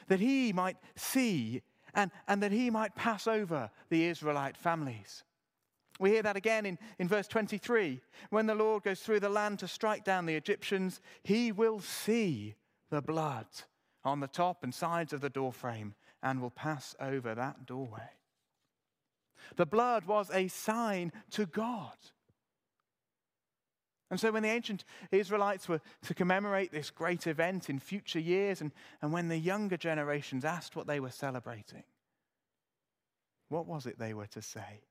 that 0.07 0.19
he 0.19 0.53
might 0.53 0.77
see 0.95 1.61
and, 1.93 2.11
and 2.27 2.41
that 2.41 2.51
he 2.51 2.69
might 2.69 2.95
pass 2.95 3.27
over 3.27 3.69
the 3.89 4.05
Israelite 4.05 4.55
families. 4.55 5.23
We 5.99 6.11
hear 6.11 6.23
that 6.23 6.37
again 6.37 6.65
in, 6.65 6.77
in 6.99 7.07
verse 7.07 7.27
23. 7.27 7.99
When 8.29 8.45
the 8.45 8.55
Lord 8.55 8.83
goes 8.83 8.99
through 9.01 9.19
the 9.19 9.29
land 9.29 9.59
to 9.59 9.67
strike 9.67 10.03
down 10.03 10.25
the 10.25 10.35
Egyptians, 10.35 11.01
he 11.23 11.51
will 11.51 11.79
see 11.79 12.55
the 12.91 13.01
blood 13.01 13.47
on 14.07 14.21
the 14.21 14.27
top 14.27 14.63
and 14.63 14.73
sides 14.73 15.11
of 15.11 15.21
the 15.21 15.29
doorframe 15.29 15.93
and 16.23 16.41
will 16.41 16.49
pass 16.49 16.95
over 16.99 17.35
that 17.35 17.65
doorway. 17.65 18.09
The 19.57 19.65
blood 19.65 20.05
was 20.05 20.31
a 20.31 20.47
sign 20.47 21.11
to 21.31 21.45
God. 21.45 21.97
And 24.09 24.19
so, 24.19 24.31
when 24.31 24.43
the 24.43 24.49
ancient 24.49 24.85
Israelites 25.11 25.67
were 25.67 25.81
to 26.03 26.13
commemorate 26.13 26.71
this 26.71 26.89
great 26.89 27.27
event 27.27 27.69
in 27.69 27.77
future 27.77 28.19
years, 28.19 28.61
and, 28.61 28.71
and 29.01 29.11
when 29.11 29.27
the 29.27 29.37
younger 29.37 29.75
generations 29.75 30.45
asked 30.45 30.77
what 30.77 30.87
they 30.87 31.01
were 31.01 31.11
celebrating, 31.11 31.83
what 33.49 33.67
was 33.67 33.85
it 33.85 33.99
they 33.99 34.13
were 34.13 34.27
to 34.27 34.41
say? 34.41 34.81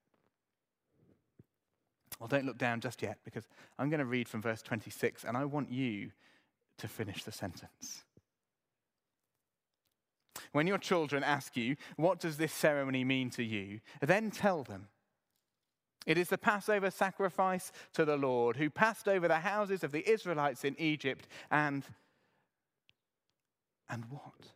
Well, 2.19 2.27
don't 2.27 2.45
look 2.45 2.59
down 2.59 2.81
just 2.81 3.01
yet 3.01 3.17
because 3.25 3.47
I'm 3.79 3.89
going 3.89 3.99
to 3.99 4.05
read 4.05 4.27
from 4.29 4.43
verse 4.43 4.61
26 4.61 5.23
and 5.23 5.35
I 5.35 5.45
want 5.45 5.71
you 5.71 6.11
to 6.77 6.87
finish 6.87 7.23
the 7.23 7.31
sentence. 7.31 8.03
When 10.57 10.65
your 10.65 10.79
children 10.79 11.23
ask 11.23 11.55
you, 11.55 11.75
What 11.97 12.19
does 12.19 12.37
this 12.37 12.51
ceremony 12.51 13.03
mean 13.03 13.29
to 13.29 13.43
you? 13.43 13.79
then 14.01 14.31
tell 14.31 14.63
them 14.63 14.87
it 16.07 16.17
is 16.17 16.29
the 16.29 16.37
Passover 16.39 16.89
sacrifice 16.89 17.71
to 17.93 18.05
the 18.05 18.17
Lord, 18.17 18.57
who 18.57 18.71
passed 18.71 19.07
over 19.07 19.27
the 19.27 19.41
houses 19.41 19.83
of 19.83 19.91
the 19.91 20.09
Israelites 20.09 20.63
in 20.63 20.75
Egypt, 20.79 21.27
and. 21.51 21.83
And 23.87 24.05
what? 24.09 24.47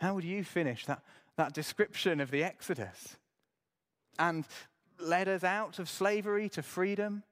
How 0.00 0.14
would 0.16 0.24
you 0.24 0.42
finish 0.42 0.84
that, 0.86 1.04
that 1.36 1.54
description 1.54 2.20
of 2.20 2.32
the 2.32 2.42
Exodus? 2.42 3.18
And 4.18 4.46
led 4.98 5.28
us 5.28 5.44
out 5.44 5.78
of 5.78 5.88
slavery 5.88 6.48
to 6.48 6.62
freedom? 6.64 7.22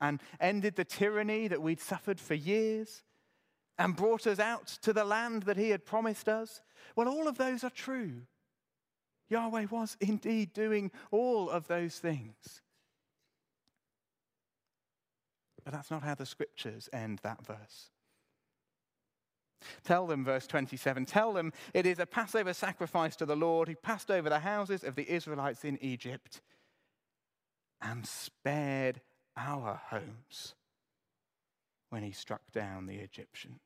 And 0.00 0.20
ended 0.40 0.74
the 0.74 0.84
tyranny 0.84 1.46
that 1.46 1.62
we'd 1.62 1.80
suffered 1.80 2.18
for 2.18 2.34
years? 2.34 3.04
And 3.78 3.94
brought 3.94 4.26
us 4.26 4.40
out 4.40 4.66
to 4.82 4.92
the 4.92 5.04
land 5.04 5.44
that 5.44 5.56
He 5.56 5.70
had 5.70 5.86
promised 5.86 6.28
us? 6.28 6.60
Well, 6.96 7.08
all 7.08 7.28
of 7.28 7.38
those 7.38 7.62
are 7.62 7.70
true. 7.70 8.22
Yahweh 9.28 9.66
was 9.70 9.96
indeed 10.00 10.52
doing 10.52 10.90
all 11.10 11.48
of 11.50 11.68
those 11.68 11.98
things. 11.98 12.62
But 15.64 15.74
that's 15.74 15.90
not 15.90 16.02
how 16.02 16.14
the 16.14 16.26
scriptures 16.26 16.88
end 16.92 17.20
that 17.22 17.44
verse. 17.44 17.90
Tell 19.84 20.06
them, 20.06 20.24
verse 20.24 20.46
27, 20.46 21.04
tell 21.04 21.32
them 21.32 21.52
it 21.74 21.84
is 21.84 21.98
a 21.98 22.06
Passover 22.06 22.54
sacrifice 22.54 23.16
to 23.16 23.26
the 23.26 23.36
Lord 23.36 23.68
who 23.68 23.74
passed 23.74 24.10
over 24.10 24.28
the 24.28 24.38
houses 24.38 24.84
of 24.84 24.94
the 24.94 25.10
Israelites 25.12 25.64
in 25.64 25.78
Egypt 25.82 26.40
and 27.80 28.06
spared 28.06 29.00
our 29.36 29.80
homes 29.90 30.54
when 31.90 32.02
he 32.02 32.12
struck 32.12 32.42
down 32.52 32.86
the 32.86 32.96
Egyptians. 32.96 33.60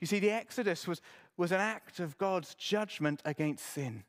You 0.00 0.06
see, 0.06 0.18
the 0.18 0.30
Exodus 0.30 0.86
was, 0.86 1.00
was 1.36 1.52
an 1.52 1.60
act 1.60 2.00
of 2.00 2.18
God's 2.18 2.54
judgment 2.54 3.22
against 3.24 3.66
sin. 3.66 4.04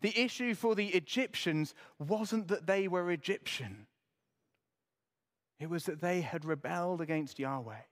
The 0.00 0.18
issue 0.18 0.54
for 0.54 0.74
the 0.74 0.88
Egyptians 0.88 1.74
wasn't 1.98 2.48
that 2.48 2.66
they 2.66 2.88
were 2.88 3.10
Egyptian, 3.10 3.86
it 5.60 5.68
was 5.68 5.84
that 5.84 6.00
they 6.00 6.20
had 6.20 6.44
rebelled 6.44 7.00
against 7.00 7.38
Yahweh. 7.38 7.82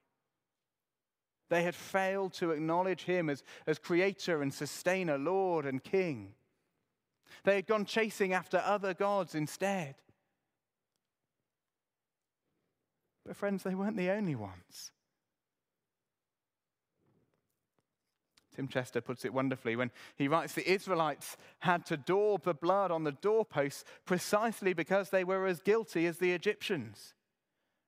They 1.49 1.63
had 1.63 1.75
failed 1.75 2.33
to 2.33 2.51
acknowledge 2.51 3.03
him 3.03 3.29
as, 3.29 3.43
as 3.65 3.79
creator 3.79 4.41
and 4.41 4.53
sustainer, 4.53 5.17
Lord 5.17 5.65
and 5.65 5.81
King. 5.81 6.33
They 7.43 7.55
had 7.55 7.67
gone 7.67 7.85
chasing 7.85 8.33
after 8.33 8.57
other 8.57 8.93
gods 8.93 9.33
instead. 9.33 9.95
But, 13.25 13.35
friends, 13.35 13.63
they 13.63 13.75
weren't 13.75 13.97
the 13.97 14.09
only 14.09 14.35
ones. 14.35 14.91
Tim 18.57 18.67
Chester 18.67 19.01
puts 19.01 19.23
it 19.23 19.35
wonderfully 19.35 19.75
when 19.75 19.91
he 20.15 20.27
writes 20.27 20.53
the 20.53 20.67
Israelites 20.67 21.37
had 21.59 21.85
to 21.85 21.95
daub 21.95 22.43
the 22.43 22.55
blood 22.55 22.89
on 22.89 23.03
the 23.03 23.11
doorposts 23.11 23.83
precisely 24.03 24.73
because 24.73 25.11
they 25.11 25.23
were 25.23 25.45
as 25.45 25.59
guilty 25.59 26.07
as 26.07 26.17
the 26.17 26.31
Egyptians, 26.31 27.13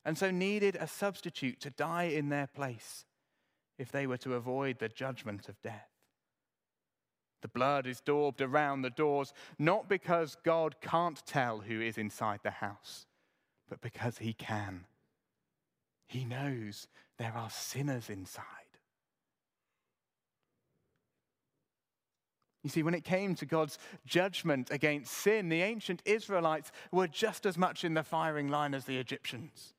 and 0.06 0.16
so 0.16 0.30
needed 0.30 0.76
a 0.76 0.86
substitute 0.86 1.60
to 1.62 1.72
die 1.72 2.04
in 2.04 2.30
their 2.30 2.46
place 2.46 3.06
if 3.80 3.92
they 3.92 4.06
were 4.06 4.18
to 4.18 4.36
avoid 4.36 4.78
the 4.78 4.90
judgment 4.90 5.50
of 5.50 5.60
death. 5.64 5.90
The 7.42 7.48
blood 7.48 7.88
is 7.88 8.00
daubed 8.00 8.40
around 8.40 8.84
the 8.84 8.92
doors, 8.92 9.34
not 9.58 9.90
because 9.90 10.38
God 10.46 10.76
can't 10.82 11.26
tell 11.26 11.62
who 11.62 11.82
is 11.82 11.98
inside 11.98 12.42
the 12.44 12.52
house, 12.52 13.08
but 13.68 13.82
because 13.82 14.20
He 14.20 14.34
can. 14.34 14.86
He 16.06 16.26
knows 16.26 16.88
there 17.18 17.34
are 17.36 17.50
sinners 17.50 18.08
inside. 18.08 18.46
You 22.64 22.70
see, 22.70 22.84
when 22.84 22.94
it 22.94 23.06
came 23.06 23.36
to 23.36 23.46
God's 23.46 23.78
judgment 24.06 24.70
against 24.70 25.14
sin, 25.14 25.48
the 25.50 25.62
ancient 25.62 26.02
Israelites 26.06 26.72
were 26.92 27.08
just 27.08 27.46
as 27.46 27.58
much 27.58 27.86
in 27.86 27.94
the 27.94 28.04
firing 28.04 28.50
line 28.50 28.74
as 28.74 28.86
the 28.86 28.98
Egyptians. 28.98 29.74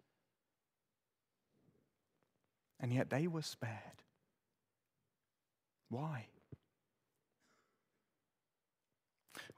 And 2.80 2.92
yet 2.92 3.10
they 3.10 3.26
were 3.26 3.42
spared. 3.42 3.74
Why? 5.90 6.26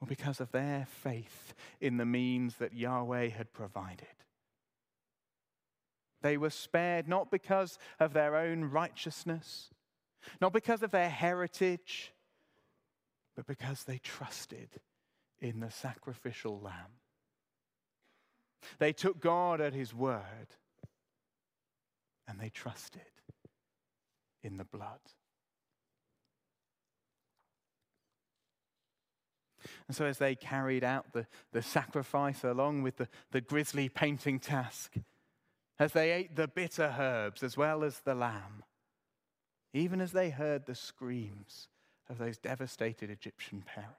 Well, 0.01 0.09
because 0.09 0.41
of 0.41 0.51
their 0.51 0.89
faith 1.05 1.55
in 1.81 1.99
the 1.99 2.05
means 2.05 2.57
that 2.57 2.75
Yahweh 2.75 3.29
had 3.29 3.53
provided. 3.53 4.07
They 6.23 6.37
were 6.37 6.51
spared 6.51 7.07
not 7.07 7.31
because 7.31 7.79
of 8.01 8.13
their 8.13 8.35
own 8.35 8.65
righteousness, 8.65 9.71
not 10.41 10.53
because 10.53 10.83
of 10.83 10.91
their 10.91 11.11
heritage 11.11 12.13
but 13.37 13.47
because 13.47 13.85
they 13.85 13.99
trusted 13.99 14.81
in 15.41 15.61
the 15.61 15.71
sacrificial 15.71 16.61
lamb. 16.61 17.01
They 18.79 18.93
took 18.93 19.21
God 19.21 19.61
at 19.61 19.75
his 19.75 19.93
word 19.93 20.57
and 22.29 22.39
they 22.39 22.49
trusted 22.49 23.03
in 24.43 24.57
the 24.57 24.65
blood. 24.65 25.01
And 29.87 29.97
so, 29.97 30.07
as 30.07 30.19
they 30.19 30.35
carried 30.35 30.85
out 30.85 31.13
the, 31.13 31.27
the 31.53 31.63
sacrifice 31.63 32.45
along 32.45 32.83
with 32.83 32.97
the, 32.97 33.09
the 33.31 33.41
grisly 33.41 33.89
painting 33.89 34.39
task, 34.41 34.95
as 35.79 35.93
they 35.93 36.11
ate 36.11 36.37
the 36.37 36.49
bitter 36.49 36.95
herbs 36.99 37.43
as 37.43 37.57
well 37.57 37.85
as 37.85 38.01
the 38.01 38.15
lamb, 38.15 38.65
even 39.73 40.01
as 40.01 40.13
they 40.13 40.31
heard 40.31 40.67
the 40.67 40.75
screams 40.75 41.69
of 42.13 42.19
those 42.19 42.37
devastated 42.39 43.11
Egyptian 43.11 43.63
parents. 43.63 43.97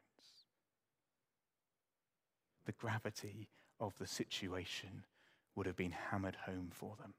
The 2.66 2.72
gravity 2.72 3.50
of 3.80 3.98
the 3.98 4.08
situation 4.08 5.04
would 5.56 5.66
have 5.66 5.76
been 5.76 5.96
hammered 6.12 6.38
home 6.46 6.70
for 6.72 6.96
them. 7.02 7.16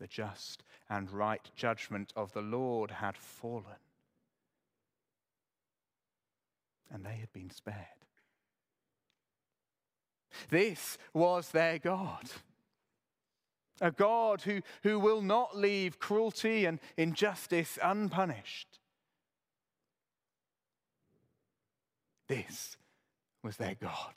The 0.00 0.08
just 0.08 0.64
and 0.90 1.10
right 1.10 1.48
judgment 1.54 2.12
of 2.16 2.32
the 2.32 2.42
Lord 2.42 2.90
had 2.90 3.16
fallen, 3.16 3.80
and 6.90 7.04
they 7.04 7.14
had 7.14 7.32
been 7.32 7.50
spared. 7.50 7.76
This 10.50 10.98
was 11.14 11.50
their 11.50 11.78
God 11.78 12.28
a 13.82 13.90
God 13.90 14.40
who, 14.42 14.60
who 14.84 14.98
will 14.98 15.20
not 15.20 15.58
leave 15.58 15.98
cruelty 15.98 16.64
and 16.64 16.78
injustice 16.96 17.78
unpunished. 17.82 18.78
This 22.28 22.76
was 23.42 23.56
their 23.56 23.74
God. 23.74 24.14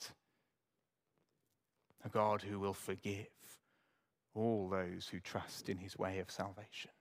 A 2.05 2.09
God 2.09 2.43
who 2.43 2.59
will 2.59 2.75
forgive 2.75 3.25
all 4.35 4.69
those 4.69 5.07
who 5.11 5.19
trust 5.19 5.67
in 5.67 5.77
his 5.77 5.97
way 5.97 6.19
of 6.19 6.29
salvation. 6.29 6.91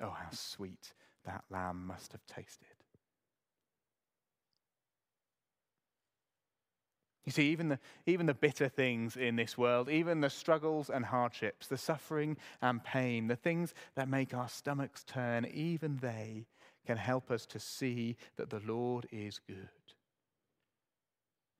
Oh, 0.00 0.10
how 0.10 0.30
sweet 0.30 0.92
that 1.24 1.44
lamb 1.50 1.86
must 1.86 2.12
have 2.12 2.24
tasted. 2.26 2.77
You 7.28 7.32
see, 7.32 7.50
even 7.50 7.68
the, 7.68 7.78
even 8.06 8.24
the 8.24 8.32
bitter 8.32 8.70
things 8.70 9.14
in 9.14 9.36
this 9.36 9.58
world, 9.58 9.90
even 9.90 10.22
the 10.22 10.30
struggles 10.30 10.88
and 10.88 11.04
hardships, 11.04 11.66
the 11.66 11.76
suffering 11.76 12.38
and 12.62 12.82
pain, 12.82 13.26
the 13.26 13.36
things 13.36 13.74
that 13.96 14.08
make 14.08 14.32
our 14.32 14.48
stomachs 14.48 15.04
turn, 15.04 15.44
even 15.44 15.98
they 15.98 16.46
can 16.86 16.96
help 16.96 17.30
us 17.30 17.44
to 17.44 17.60
see 17.60 18.16
that 18.38 18.48
the 18.48 18.62
Lord 18.64 19.06
is 19.12 19.40
good. 19.46 19.68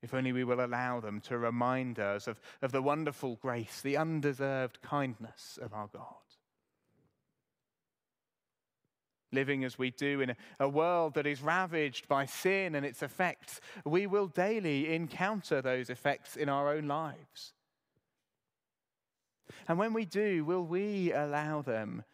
If 0.01 0.15
only 0.15 0.33
we 0.33 0.43
will 0.43 0.65
allow 0.65 1.01
them 1.01 1.21
to 1.27 1.37
remind 1.37 1.99
us 1.99 2.27
of, 2.29 2.41
of 2.63 2.73
the 2.73 2.81
wonderful 2.81 3.37
grace, 3.37 3.83
the 3.83 3.99
undeserved 3.99 4.81
kindness 4.81 5.59
of 5.61 5.75
our 5.75 5.89
God 5.93 6.28
living 9.33 9.65
as 9.65 9.79
we 9.79 9.91
do 9.91 10.21
in 10.21 10.35
a, 10.59 10.69
world 10.69 11.15
that 11.15 11.27
is 11.27 11.43
ravaged 11.43 12.09
by 12.09 12.27
sin 12.27 12.75
and 12.75 12.85
its 12.85 13.03
effects, 13.03 13.61
we 13.85 14.07
will 14.07 14.27
daily 14.27 14.95
encounter 14.95 15.61
those 15.61 15.91
effects 15.91 16.37
in 16.37 16.49
our 16.49 16.73
own 16.73 16.87
lives. 16.87 17.53
And 19.67 19.79
when 19.79 19.93
we 19.93 20.05
do, 20.05 20.45
will 20.45 20.65
we 20.65 21.13
allow 21.13 21.63
them 21.63 22.05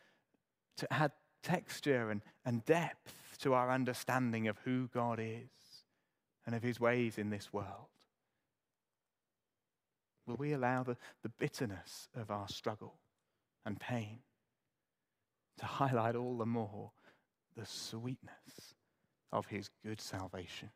to 0.76 0.92
add 0.92 1.12
texture 1.42 2.10
and, 2.10 2.22
and 2.44 2.64
depth 2.64 3.36
to 3.40 3.54
our 3.54 3.70
understanding 3.70 4.48
of 4.48 4.58
who 4.64 4.88
God 4.88 5.18
is 5.20 5.48
and 6.46 6.54
of 6.54 6.62
his 6.62 6.80
ways 6.80 7.18
in 7.18 7.30
this 7.30 7.52
world? 7.52 7.88
Will 10.26 10.36
we 10.36 10.52
allow 10.52 10.82
the, 10.82 10.96
the 11.22 11.28
bitterness 11.28 12.08
of 12.16 12.30
our 12.30 12.48
struggle 12.48 12.94
and 13.66 13.78
pain 13.78 14.20
to 15.58 15.66
highlight 15.66 16.16
all 16.16 16.36
the 16.36 16.46
more 16.46 16.92
the 17.56 17.66
sweetness 17.66 18.74
of 19.32 19.46
his 19.46 19.70
good 19.84 20.00
salvation? 20.00 20.70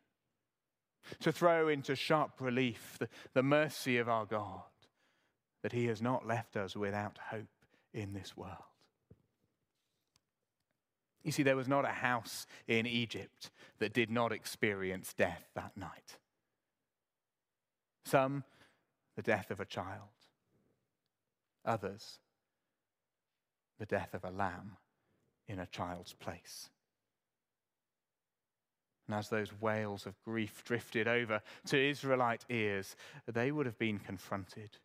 To 1.20 1.32
throw 1.32 1.68
into 1.68 1.96
sharp 1.96 2.40
relief 2.40 2.96
the, 2.98 3.08
the 3.32 3.42
mercy 3.42 3.98
of 3.98 4.08
our 4.08 4.26
God, 4.26 4.62
that 5.62 5.72
he 5.72 5.86
has 5.86 6.02
not 6.02 6.26
left 6.26 6.56
us 6.56 6.76
without 6.76 7.18
hope 7.30 7.46
in 7.94 8.12
this 8.12 8.36
world. 8.36 8.56
You 11.24 11.32
see, 11.32 11.42
there 11.42 11.56
was 11.56 11.68
not 11.68 11.84
a 11.84 11.88
house 11.88 12.46
in 12.66 12.86
Egypt 12.86 13.50
that 13.78 13.92
did 13.92 14.10
not 14.10 14.32
experience 14.32 15.12
death 15.12 15.48
that 15.54 15.76
night. 15.76 16.18
Some, 18.04 18.44
the 19.16 19.22
death 19.22 19.50
of 19.50 19.60
a 19.60 19.66
child. 19.66 20.08
Others, 21.64 22.20
the 23.78 23.86
death 23.86 24.14
of 24.14 24.24
a 24.24 24.30
lamb 24.30 24.76
in 25.48 25.58
a 25.58 25.66
child's 25.66 26.12
place. 26.12 26.68
And 29.06 29.16
as 29.16 29.30
those 29.30 29.58
wails 29.58 30.04
of 30.04 30.22
grief 30.22 30.62
drifted 30.64 31.08
over 31.08 31.40
to 31.66 31.78
Israelite 31.78 32.44
ears, 32.50 32.94
they 33.26 33.50
would 33.50 33.64
have 33.64 33.78
been 33.78 33.98
confronted 33.98 34.76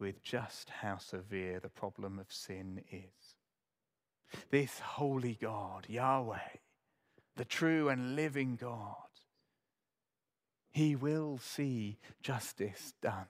with 0.00 0.22
just 0.24 0.68
how 0.68 0.98
severe 0.98 1.60
the 1.60 1.68
problem 1.68 2.18
of 2.18 2.32
sin 2.32 2.82
is. 2.90 3.36
This 4.50 4.80
holy 4.80 5.38
God, 5.40 5.86
Yahweh, 5.88 6.56
the 7.36 7.44
true 7.44 7.88
and 7.88 8.16
living 8.16 8.56
God, 8.56 8.96
he 10.72 10.96
will 10.96 11.38
see 11.38 11.98
justice 12.20 12.94
done. 13.00 13.26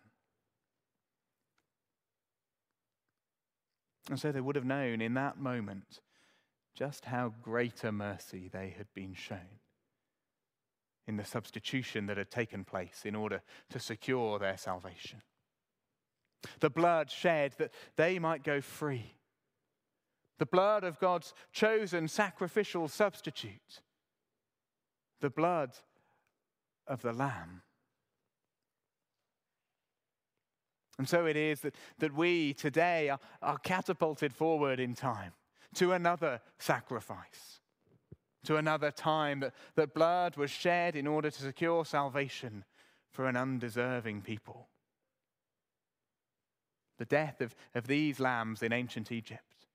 And 4.09 4.19
so 4.19 4.33
they 4.33 4.41
would 4.41 4.57
have 4.57 4.65
known 4.65 5.01
in 5.01 5.15
that 5.15 5.39
moment 5.39 6.01
just 6.75 7.07
how 7.07 7.35
great 7.43 7.85
a 7.85 7.93
mercy 7.93 8.49
they 8.53 8.75
had 8.77 8.87
been 8.95 9.15
shown 9.15 9.61
in 11.07 11.17
the 11.17 11.25
substitution 11.25 12.07
that 12.07 12.17
had 12.17 12.31
taken 12.31 12.65
place 12.65 13.03
in 13.05 13.15
order 13.15 13.43
to 13.71 13.79
secure 13.79 14.39
their 14.39 14.57
salvation. 14.57 15.23
The 16.61 16.71
blood 16.71 17.11
shed 17.11 17.55
that 17.59 17.73
they 17.97 18.19
might 18.19 18.43
go 18.43 18.61
free. 18.61 19.15
The 20.39 20.47
blood 20.47 20.85
of 20.85 20.99
God's 20.99 21.35
chosen 21.53 22.09
sacrificial 22.09 22.89
substitute. 22.89 23.81
The 25.21 25.31
blood 25.31 25.73
of 26.87 27.03
the 27.03 27.13
Lamb. 27.13 27.63
And 30.99 31.09
so 31.09 31.27
it 31.27 31.37
is 31.37 31.61
that, 31.61 31.75
that 31.99 32.15
we 32.15 32.55
today 32.55 33.09
are, 33.09 33.21
are 33.41 33.59
catapulted 33.59 34.33
forward 34.33 34.79
in 34.79 34.95
time 34.95 35.33
to 35.75 35.93
another 35.93 36.41
sacrifice, 36.59 37.61
to 38.45 38.57
another 38.57 38.91
time 38.91 39.41
that, 39.41 39.55
that 39.75 39.95
blood 39.95 40.37
was 40.37 40.51
shed 40.51 40.97
in 40.97 41.07
order 41.07 41.31
to 41.31 41.43
secure 41.43 41.85
salvation 41.85 42.65
for 43.11 43.27
an 43.27 43.37
undeserving 43.37 44.23
people. 44.23 44.69
The 46.99 47.05
death 47.05 47.41
of, 47.41 47.55
of 47.75 47.87
these 47.87 48.21
lambs 48.21 48.63
in 48.63 48.73
ancient 48.73 49.11
Egypt, 49.11 49.67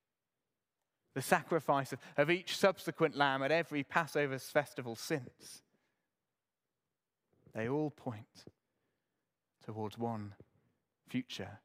the 1.14 1.22
sacrifice 1.22 1.92
of, 1.94 2.00
of 2.16 2.30
each 2.30 2.56
subsequent 2.56 3.16
lamb 3.16 3.42
at 3.42 3.52
every 3.52 3.84
Passover 3.84 4.38
festival 4.38 4.96
since, 4.96 5.62
they 7.54 7.68
all 7.68 7.90
point 7.90 8.46
towards 9.66 9.98
one 9.98 10.36
future, 11.10 11.60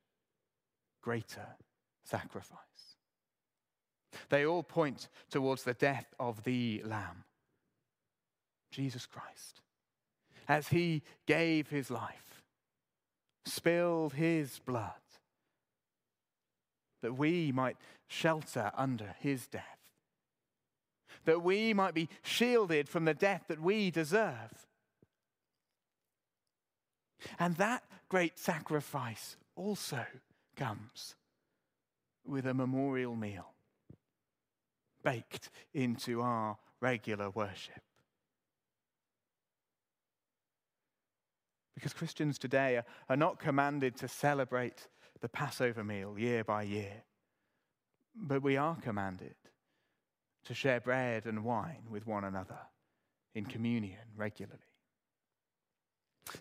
greater 1.03 1.47
sacrifice. 2.05 2.59
They 4.29 4.47
all 4.47 4.63
point 4.63 5.09
towards 5.31 5.63
the 5.63 5.75
death 5.75 6.15
of 6.19 6.45
the 6.45 6.83
Lamb, 6.85 7.25
Jesus 8.71 9.07
Christ, 9.07 9.61
as 10.49 10.69
he 10.69 11.03
gave 11.27 11.69
his 11.69 11.91
life, 11.91 12.43
spilled 13.45 14.15
his 14.15 14.59
blood, 14.61 14.93
that 17.03 17.17
we 17.17 17.53
might 17.53 17.77
shelter 18.07 18.71
under 18.77 19.15
his 19.21 19.47
death, 19.47 19.65
that 21.25 21.43
we 21.43 21.73
might 21.73 21.95
be 21.95 22.09
shielded 22.23 22.89
from 22.89 23.05
the 23.05 23.15
death 23.15 23.45
that 23.49 23.61
we 23.61 23.91
deserve. 23.91 24.67
And 27.39 27.57
that 27.57 27.85
great 28.09 28.39
sacrifice 28.39 29.37
also 29.55 30.05
comes 30.57 31.15
with 32.25 32.47
a 32.47 32.55
memorial 32.55 33.17
meal 33.17 33.52
baked 35.03 35.51
into 35.75 36.21
our 36.21 36.59
regular 36.81 37.31
worship. 37.31 37.83
Because 41.75 41.93
Christians 41.93 42.39
today 42.39 42.81
are, 43.09 43.17
not 43.17 43.41
commanded 43.41 43.97
to 43.97 44.09
celebrate 44.09 44.89
the 45.21 45.29
Passover 45.29 45.83
meal 45.83 46.19
year 46.19 46.45
by 46.45 46.63
year, 46.63 47.03
but 48.15 48.43
we 48.43 48.57
are 48.57 48.77
commanded 48.77 49.35
to 50.45 50.55
share 50.55 50.81
bread 50.81 51.27
and 51.27 51.45
wine 51.45 51.85
with 51.91 52.07
one 52.07 52.25
another 52.25 52.59
in 53.35 53.45
communion 53.45 53.99
regularly. 54.17 54.61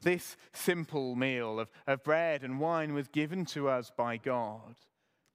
This 0.01 0.37
simple 0.53 1.15
meal 1.15 1.59
of, 1.59 1.69
of 1.87 2.03
bread 2.03 2.43
and 2.43 2.59
wine 2.59 2.93
was 2.93 3.07
given 3.07 3.45
to 3.45 3.69
us 3.69 3.91
by 3.95 4.17
God 4.17 4.75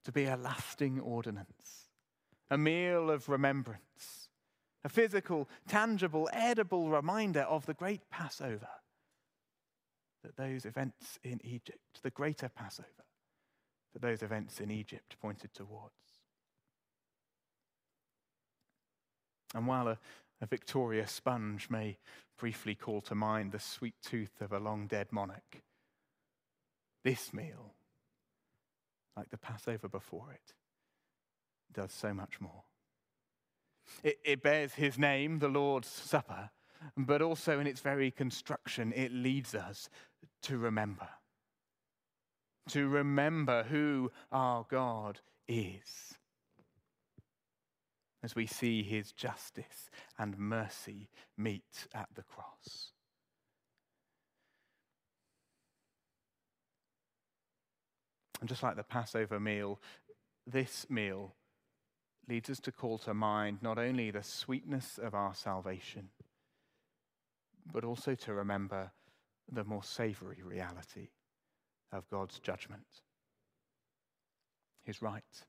to 0.05 0.13
be 0.13 0.25
a 0.25 0.37
lasting 0.37 1.01
ordinance, 1.01 1.86
a 2.51 2.59
meal 2.59 3.11
of 3.11 3.29
remembrance, 3.29 4.29
a 4.85 4.89
physical, 4.89 5.49
tangible, 5.67 6.29
edible 6.33 6.89
reminder 6.89 7.43
of 7.43 7.67
the 7.67 7.75
great 7.75 8.09
Passover 8.11 8.69
that 10.23 10.37
those 10.37 10.65
events 10.65 11.19
in 11.23 11.41
Egypt, 11.45 12.03
the 12.03 12.11
greater 12.11 12.49
Passover, 12.49 12.89
that 13.93 14.03
those 14.03 14.23
events 14.23 14.61
in 14.61 14.71
Egypt 14.71 15.17
pointed 15.21 15.53
towards. 15.55 15.95
And 19.55 19.67
while 19.67 19.89
a, 19.89 19.99
a 20.41 20.47
Victoria 20.47 21.07
sponge 21.07 21.71
may 21.71 21.99
briefly 22.39 22.75
call 22.75 23.01
to 23.03 23.15
mind 23.15 23.53
the 23.53 23.61
sweet 23.61 23.95
tooth 24.03 24.41
of 24.41 24.53
a 24.53 24.59
long 24.59 24.87
dead 24.87 25.09
monarch. 25.11 25.63
This 27.05 27.33
meal, 27.33 27.75
like 29.17 29.31
the 29.31 29.39
Passover 29.39 29.89
before 29.89 30.33
it, 30.33 30.53
does 31.73 31.93
so 31.93 32.15
much 32.15 32.41
more. 32.41 32.65
It, 34.03 34.19
it, 34.25 34.43
bears 34.43 34.75
his 34.75 34.99
name, 34.99 35.39
the 35.39 35.49
Lord's 35.49 35.89
Supper, 35.89 36.51
but 36.97 37.23
also 37.23 37.61
in 37.61 37.67
its 37.67 37.81
very 37.81 38.11
construction, 38.11 38.93
it 38.95 39.13
leads 39.13 39.55
us 39.55 39.89
to 40.43 40.59
remember. 40.59 41.09
To 42.71 42.89
remember 42.89 43.63
who 43.63 44.11
our 44.33 44.67
God 44.69 45.21
is 45.47 46.15
as 48.23 48.35
we 48.35 48.47
see 48.47 48.83
his 48.83 49.13
justice 49.13 49.89
and 50.19 50.37
mercy 50.37 51.09
meet 51.37 51.87
at 51.95 52.09
the 52.15 52.25
cross. 52.25 52.91
And 58.41 58.49
just 58.49 58.63
like 58.63 58.77
the 58.77 58.83
Passover 58.83 59.39
meal, 59.39 59.81
this 60.47 60.87
meal 60.91 61.37
leads 62.29 62.51
us 62.51 62.61
to 62.61 62.73
call 62.73 62.99
to 62.99 63.15
mind 63.15 63.59
not 63.63 63.79
only 63.79 64.11
the 64.11 64.23
sweetness 64.23 64.99
of 64.99 65.15
our 65.15 65.35
salvation, 65.35 66.11
but 67.73 67.85
also 67.85 68.15
to 68.15 68.35
remember 68.35 68.91
the 69.51 69.65
more 69.65 69.83
savory 69.83 70.43
reality 70.43 71.09
of 71.93 72.09
God's 72.11 72.39
judgment, 72.41 73.03
his 74.83 75.01
right 75.01 75.45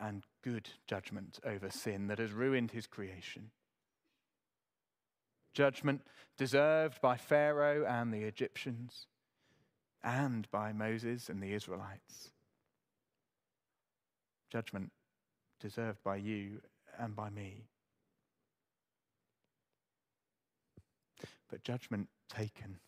and 0.00 0.24
good 0.42 0.68
judgment 0.86 1.38
over 1.44 1.70
sin 1.70 2.08
that 2.08 2.18
has 2.18 2.32
ruined 2.32 2.70
his 2.70 2.86
creation. 2.86 3.50
Judgment 5.54 6.00
deserved 6.38 7.00
by 7.00 7.16
Pharaoh 7.16 7.84
and 7.86 8.12
the 8.12 8.22
Egyptians, 8.22 9.06
and 10.02 10.50
by 10.50 10.72
Moses 10.72 11.28
and 11.28 11.42
the 11.42 11.52
Israelites. 11.52 12.32
Judgment 14.50 14.90
deserved 15.62 16.02
by 16.04 16.16
you 16.16 16.60
and 16.98 17.14
by 17.16 17.30
me. 17.30 17.68
But 21.48 21.62
judgment 21.62 22.08
taken 22.28 22.78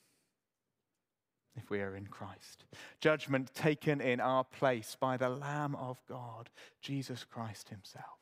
if 1.56 1.70
we 1.70 1.80
are 1.80 1.94
in 1.94 2.06
Christ. 2.08 2.64
Judgment 3.00 3.54
taken 3.54 4.00
in 4.00 4.20
our 4.20 4.44
place 4.44 4.96
by 4.98 5.16
the 5.16 5.28
Lamb 5.28 5.76
of 5.76 6.02
God, 6.08 6.50
Jesus 6.82 7.24
Christ 7.24 7.68
Himself. 7.68 8.18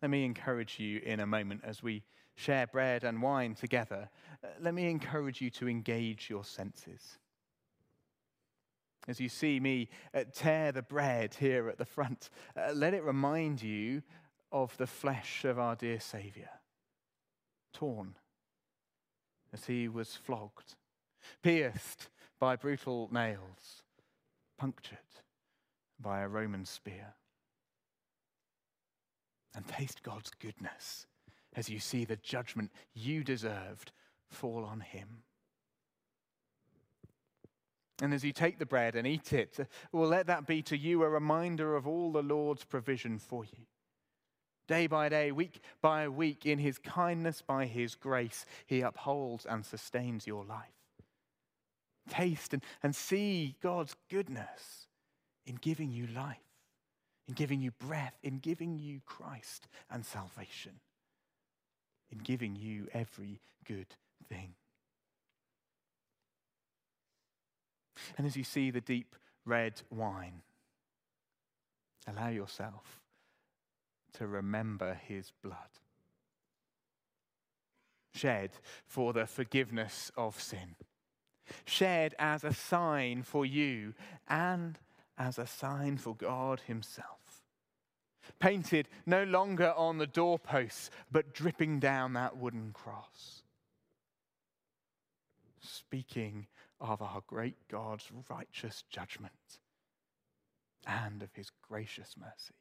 Let 0.00 0.10
me 0.10 0.24
encourage 0.24 0.78
you 0.78 1.00
in 1.04 1.20
a 1.20 1.26
moment 1.26 1.62
as 1.64 1.82
we 1.82 2.02
share 2.34 2.66
bread 2.66 3.02
and 3.04 3.22
wine 3.22 3.54
together. 3.54 4.08
Uh, 4.44 4.48
let 4.60 4.74
me 4.74 4.90
encourage 4.90 5.40
you 5.40 5.50
to 5.50 5.68
engage 5.68 6.28
your 6.28 6.44
senses. 6.44 7.18
As 9.08 9.20
you 9.20 9.28
see 9.28 9.60
me 9.60 9.88
uh, 10.12 10.24
tear 10.32 10.72
the 10.72 10.82
bread 10.82 11.34
here 11.34 11.68
at 11.68 11.78
the 11.78 11.84
front, 11.84 12.30
uh, 12.56 12.72
let 12.72 12.94
it 12.94 13.04
remind 13.04 13.62
you 13.62 14.02
of 14.50 14.76
the 14.78 14.86
flesh 14.86 15.44
of 15.44 15.58
our 15.58 15.76
dear 15.76 16.00
Saviour, 16.00 16.48
torn 17.72 18.16
as 19.52 19.66
he 19.66 19.88
was 19.88 20.14
flogged, 20.14 20.74
pierced 21.42 22.08
by 22.38 22.56
brutal 22.56 23.08
nails, 23.12 23.82
punctured 24.58 24.98
by 26.00 26.20
a 26.20 26.28
Roman 26.28 26.64
spear. 26.64 27.14
And 29.54 29.66
taste 29.66 30.02
God's 30.02 30.30
goodness 30.30 31.06
as 31.54 31.70
you 31.70 31.78
see 31.78 32.04
the 32.04 32.16
judgment 32.16 32.70
you 32.92 33.24
deserved 33.24 33.92
fall 34.28 34.64
on 34.64 34.80
him. 34.80 35.22
And 38.02 38.12
as 38.12 38.24
you 38.24 38.32
take 38.32 38.58
the 38.58 38.66
bread 38.66 38.94
and 38.94 39.06
eat 39.06 39.32
it, 39.32 39.58
well, 39.90 40.08
let 40.08 40.26
that 40.26 40.46
be 40.46 40.60
to 40.62 40.76
you 40.76 41.02
a 41.02 41.08
reminder 41.08 41.76
of 41.76 41.86
all 41.86 42.12
the 42.12 42.22
Lord's 42.22 42.64
provision 42.64 43.18
for 43.18 43.44
you. 43.44 43.64
Day 44.68 44.86
by 44.86 45.08
day, 45.08 45.30
week 45.30 45.60
by 45.80 46.08
week, 46.08 46.44
in 46.44 46.58
his 46.58 46.76
kindness, 46.78 47.40
by 47.40 47.66
his 47.66 47.94
grace, 47.94 48.44
he 48.66 48.80
upholds 48.80 49.46
and 49.46 49.64
sustains 49.64 50.26
your 50.26 50.44
life. 50.44 50.66
Taste 52.10 52.52
and, 52.52 52.62
and 52.82 52.94
see 52.94 53.56
God's 53.62 53.96
goodness 54.10 54.88
in 55.46 55.54
giving 55.56 55.90
you 55.90 56.08
life, 56.08 56.36
in 57.28 57.34
giving 57.34 57.60
you 57.60 57.70
breath, 57.70 58.18
in 58.22 58.40
giving 58.40 58.78
you 58.78 59.00
Christ 59.06 59.68
and 59.90 60.04
salvation, 60.04 60.80
in 62.10 62.18
giving 62.18 62.56
you 62.56 62.88
every 62.92 63.40
good 63.64 63.94
thing. 64.28 64.54
And 68.16 68.26
as 68.26 68.36
you 68.36 68.44
see 68.44 68.70
the 68.70 68.80
deep 68.80 69.14
red 69.44 69.80
wine, 69.90 70.42
allow 72.06 72.28
yourself 72.28 73.00
to 74.14 74.26
remember 74.26 74.94
his 74.94 75.32
blood, 75.42 75.80
shed 78.14 78.50
for 78.86 79.12
the 79.12 79.26
forgiveness 79.26 80.10
of 80.16 80.40
sin, 80.40 80.76
shed 81.64 82.14
as 82.18 82.44
a 82.44 82.52
sign 82.52 83.22
for 83.22 83.44
you 83.44 83.94
and 84.28 84.78
as 85.18 85.38
a 85.38 85.46
sign 85.46 85.96
for 85.96 86.14
God 86.14 86.60
himself. 86.66 87.42
Painted 88.38 88.88
no 89.06 89.22
longer 89.24 89.72
on 89.76 89.98
the 89.98 90.06
doorposts, 90.06 90.90
but 91.12 91.32
dripping 91.32 91.78
down 91.78 92.14
that 92.14 92.36
wooden 92.36 92.72
cross. 92.72 93.42
Speaking 95.60 96.46
of 96.80 97.00
our 97.02 97.22
great 97.26 97.56
God's 97.68 98.10
righteous 98.28 98.84
judgment 98.90 99.32
and 100.86 101.22
of 101.22 101.30
his 101.34 101.50
gracious 101.68 102.14
mercy. 102.18 102.54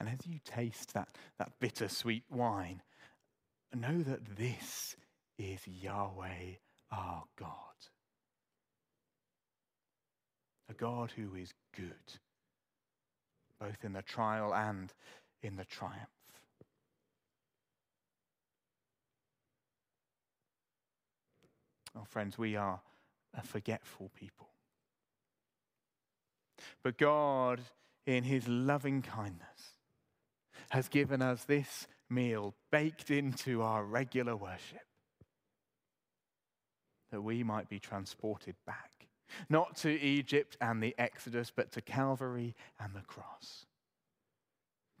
And 0.00 0.08
as 0.08 0.26
you 0.26 0.38
taste 0.44 0.94
that, 0.94 1.08
that 1.38 1.52
bittersweet 1.60 2.24
wine, 2.30 2.82
know 3.74 4.02
that 4.02 4.36
this 4.36 4.96
is 5.38 5.60
Yahweh 5.66 6.56
our 6.90 7.24
God. 7.38 7.48
A 10.68 10.74
God 10.74 11.12
who 11.14 11.34
is 11.36 11.52
good, 11.76 12.18
both 13.60 13.84
in 13.84 13.92
the 13.92 14.02
trial 14.02 14.54
and 14.54 14.92
in 15.42 15.56
the 15.56 15.64
triumph. 15.64 16.08
Oh, 21.96 22.04
friends, 22.04 22.36
we 22.36 22.56
are 22.56 22.80
a 23.34 23.42
forgetful 23.42 24.10
people. 24.14 24.48
But 26.82 26.98
God, 26.98 27.60
in 28.06 28.24
his 28.24 28.46
loving 28.48 29.02
kindness, 29.02 29.76
has 30.70 30.88
given 30.88 31.22
us 31.22 31.44
this 31.44 31.86
meal 32.10 32.54
baked 32.70 33.10
into 33.10 33.62
our 33.62 33.84
regular 33.84 34.36
worship 34.36 34.80
that 37.10 37.22
we 37.22 37.42
might 37.42 37.68
be 37.68 37.78
transported 37.78 38.56
back, 38.66 39.08
not 39.48 39.76
to 39.76 39.90
Egypt 40.00 40.56
and 40.60 40.82
the 40.82 40.94
Exodus, 40.98 41.52
but 41.54 41.72
to 41.72 41.80
Calvary 41.80 42.54
and 42.80 42.94
the 42.94 43.00
cross, 43.00 43.66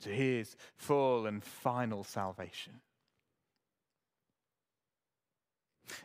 to 0.02 0.10
his 0.10 0.56
full 0.76 1.26
and 1.26 1.42
final 1.42 2.04
salvation. 2.04 2.80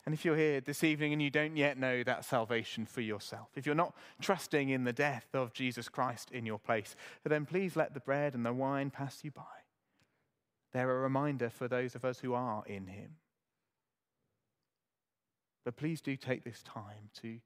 And 0.05 0.13
if 0.13 0.23
you're 0.23 0.37
here 0.37 0.61
this 0.61 0.83
evening 0.83 1.13
and 1.13 1.21
you 1.21 1.29
don't 1.29 1.57
yet 1.57 1.77
know 1.77 2.03
that 2.03 2.25
salvation 2.25 2.85
for 2.85 3.01
yourself, 3.01 3.49
if 3.55 3.65
you're 3.65 3.75
not 3.75 3.95
trusting 4.21 4.69
in 4.69 4.83
the 4.83 4.93
death 4.93 5.27
of 5.33 5.53
Jesus 5.53 5.89
Christ 5.89 6.31
in 6.31 6.45
your 6.45 6.59
place, 6.59 6.95
then 7.23 7.45
please 7.45 7.75
let 7.75 7.93
the 7.93 7.99
bread 7.99 8.33
and 8.35 8.45
the 8.45 8.53
wine 8.53 8.89
pass 8.89 9.19
you 9.23 9.31
by. 9.31 9.41
They're 10.73 10.91
a 10.91 11.01
reminder 11.01 11.49
for 11.49 11.67
those 11.67 11.95
of 11.95 12.05
us 12.05 12.19
who 12.19 12.33
are 12.33 12.63
in 12.65 12.87
Him. 12.87 13.15
But 15.63 15.75
please 15.75 16.01
do 16.01 16.15
take 16.15 16.43
this 16.43 16.63
time 16.63 17.09
to 17.21 17.39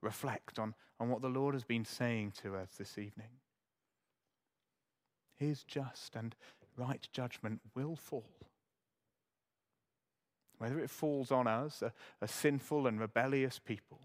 reflect 0.00 0.58
on, 0.58 0.74
on 1.00 1.08
what 1.08 1.22
the 1.22 1.28
Lord 1.28 1.54
has 1.54 1.64
been 1.64 1.84
saying 1.84 2.32
to 2.42 2.56
us 2.56 2.70
this 2.76 2.98
evening. 2.98 3.38
His 5.36 5.64
just 5.64 6.14
and 6.16 6.34
right 6.76 7.06
judgment 7.12 7.60
will 7.74 7.96
fall 7.96 8.51
whether 10.62 10.78
it 10.78 10.90
falls 10.90 11.32
on 11.32 11.48
us, 11.48 11.82
a, 11.82 11.92
a 12.20 12.28
sinful 12.28 12.86
and 12.86 13.00
rebellious 13.00 13.58
people, 13.58 13.98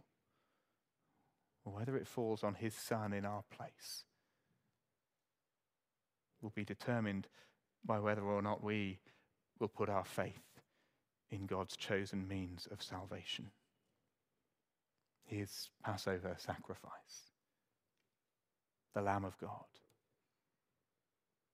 or 1.63 1.74
whether 1.74 1.96
it 1.96 2.08
falls 2.08 2.43
on 2.43 2.56
his 2.56 2.74
son 2.74 3.13
in 3.13 3.26
our 3.26 3.43
place, 3.56 4.06
will 6.41 6.50
be 6.50 6.65
determined 6.65 7.28
by 7.86 8.00
whether 8.00 8.24
or 8.24 8.41
not 8.41 8.63
we 8.63 8.98
will 9.60 9.67
put 9.67 9.88
our 9.88 10.04
faith 10.04 10.60
in 11.30 11.46
God's 11.46 11.78
chosen 11.78 12.28
means 12.28 12.67
of 12.72 12.82
salvation. 12.82 13.52
His 15.26 15.70
Passover 15.84 16.38
sacrifice, 16.39 17.34
the 18.96 19.02
Lamb 19.02 19.26
of 19.26 19.38
God, 19.38 19.67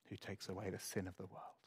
who 0.08 0.16
takes 0.16 0.48
away 0.48 0.70
the 0.70 0.80
sin 0.80 1.10
of 1.10 1.18
the 1.18 1.26
world. 1.26 1.62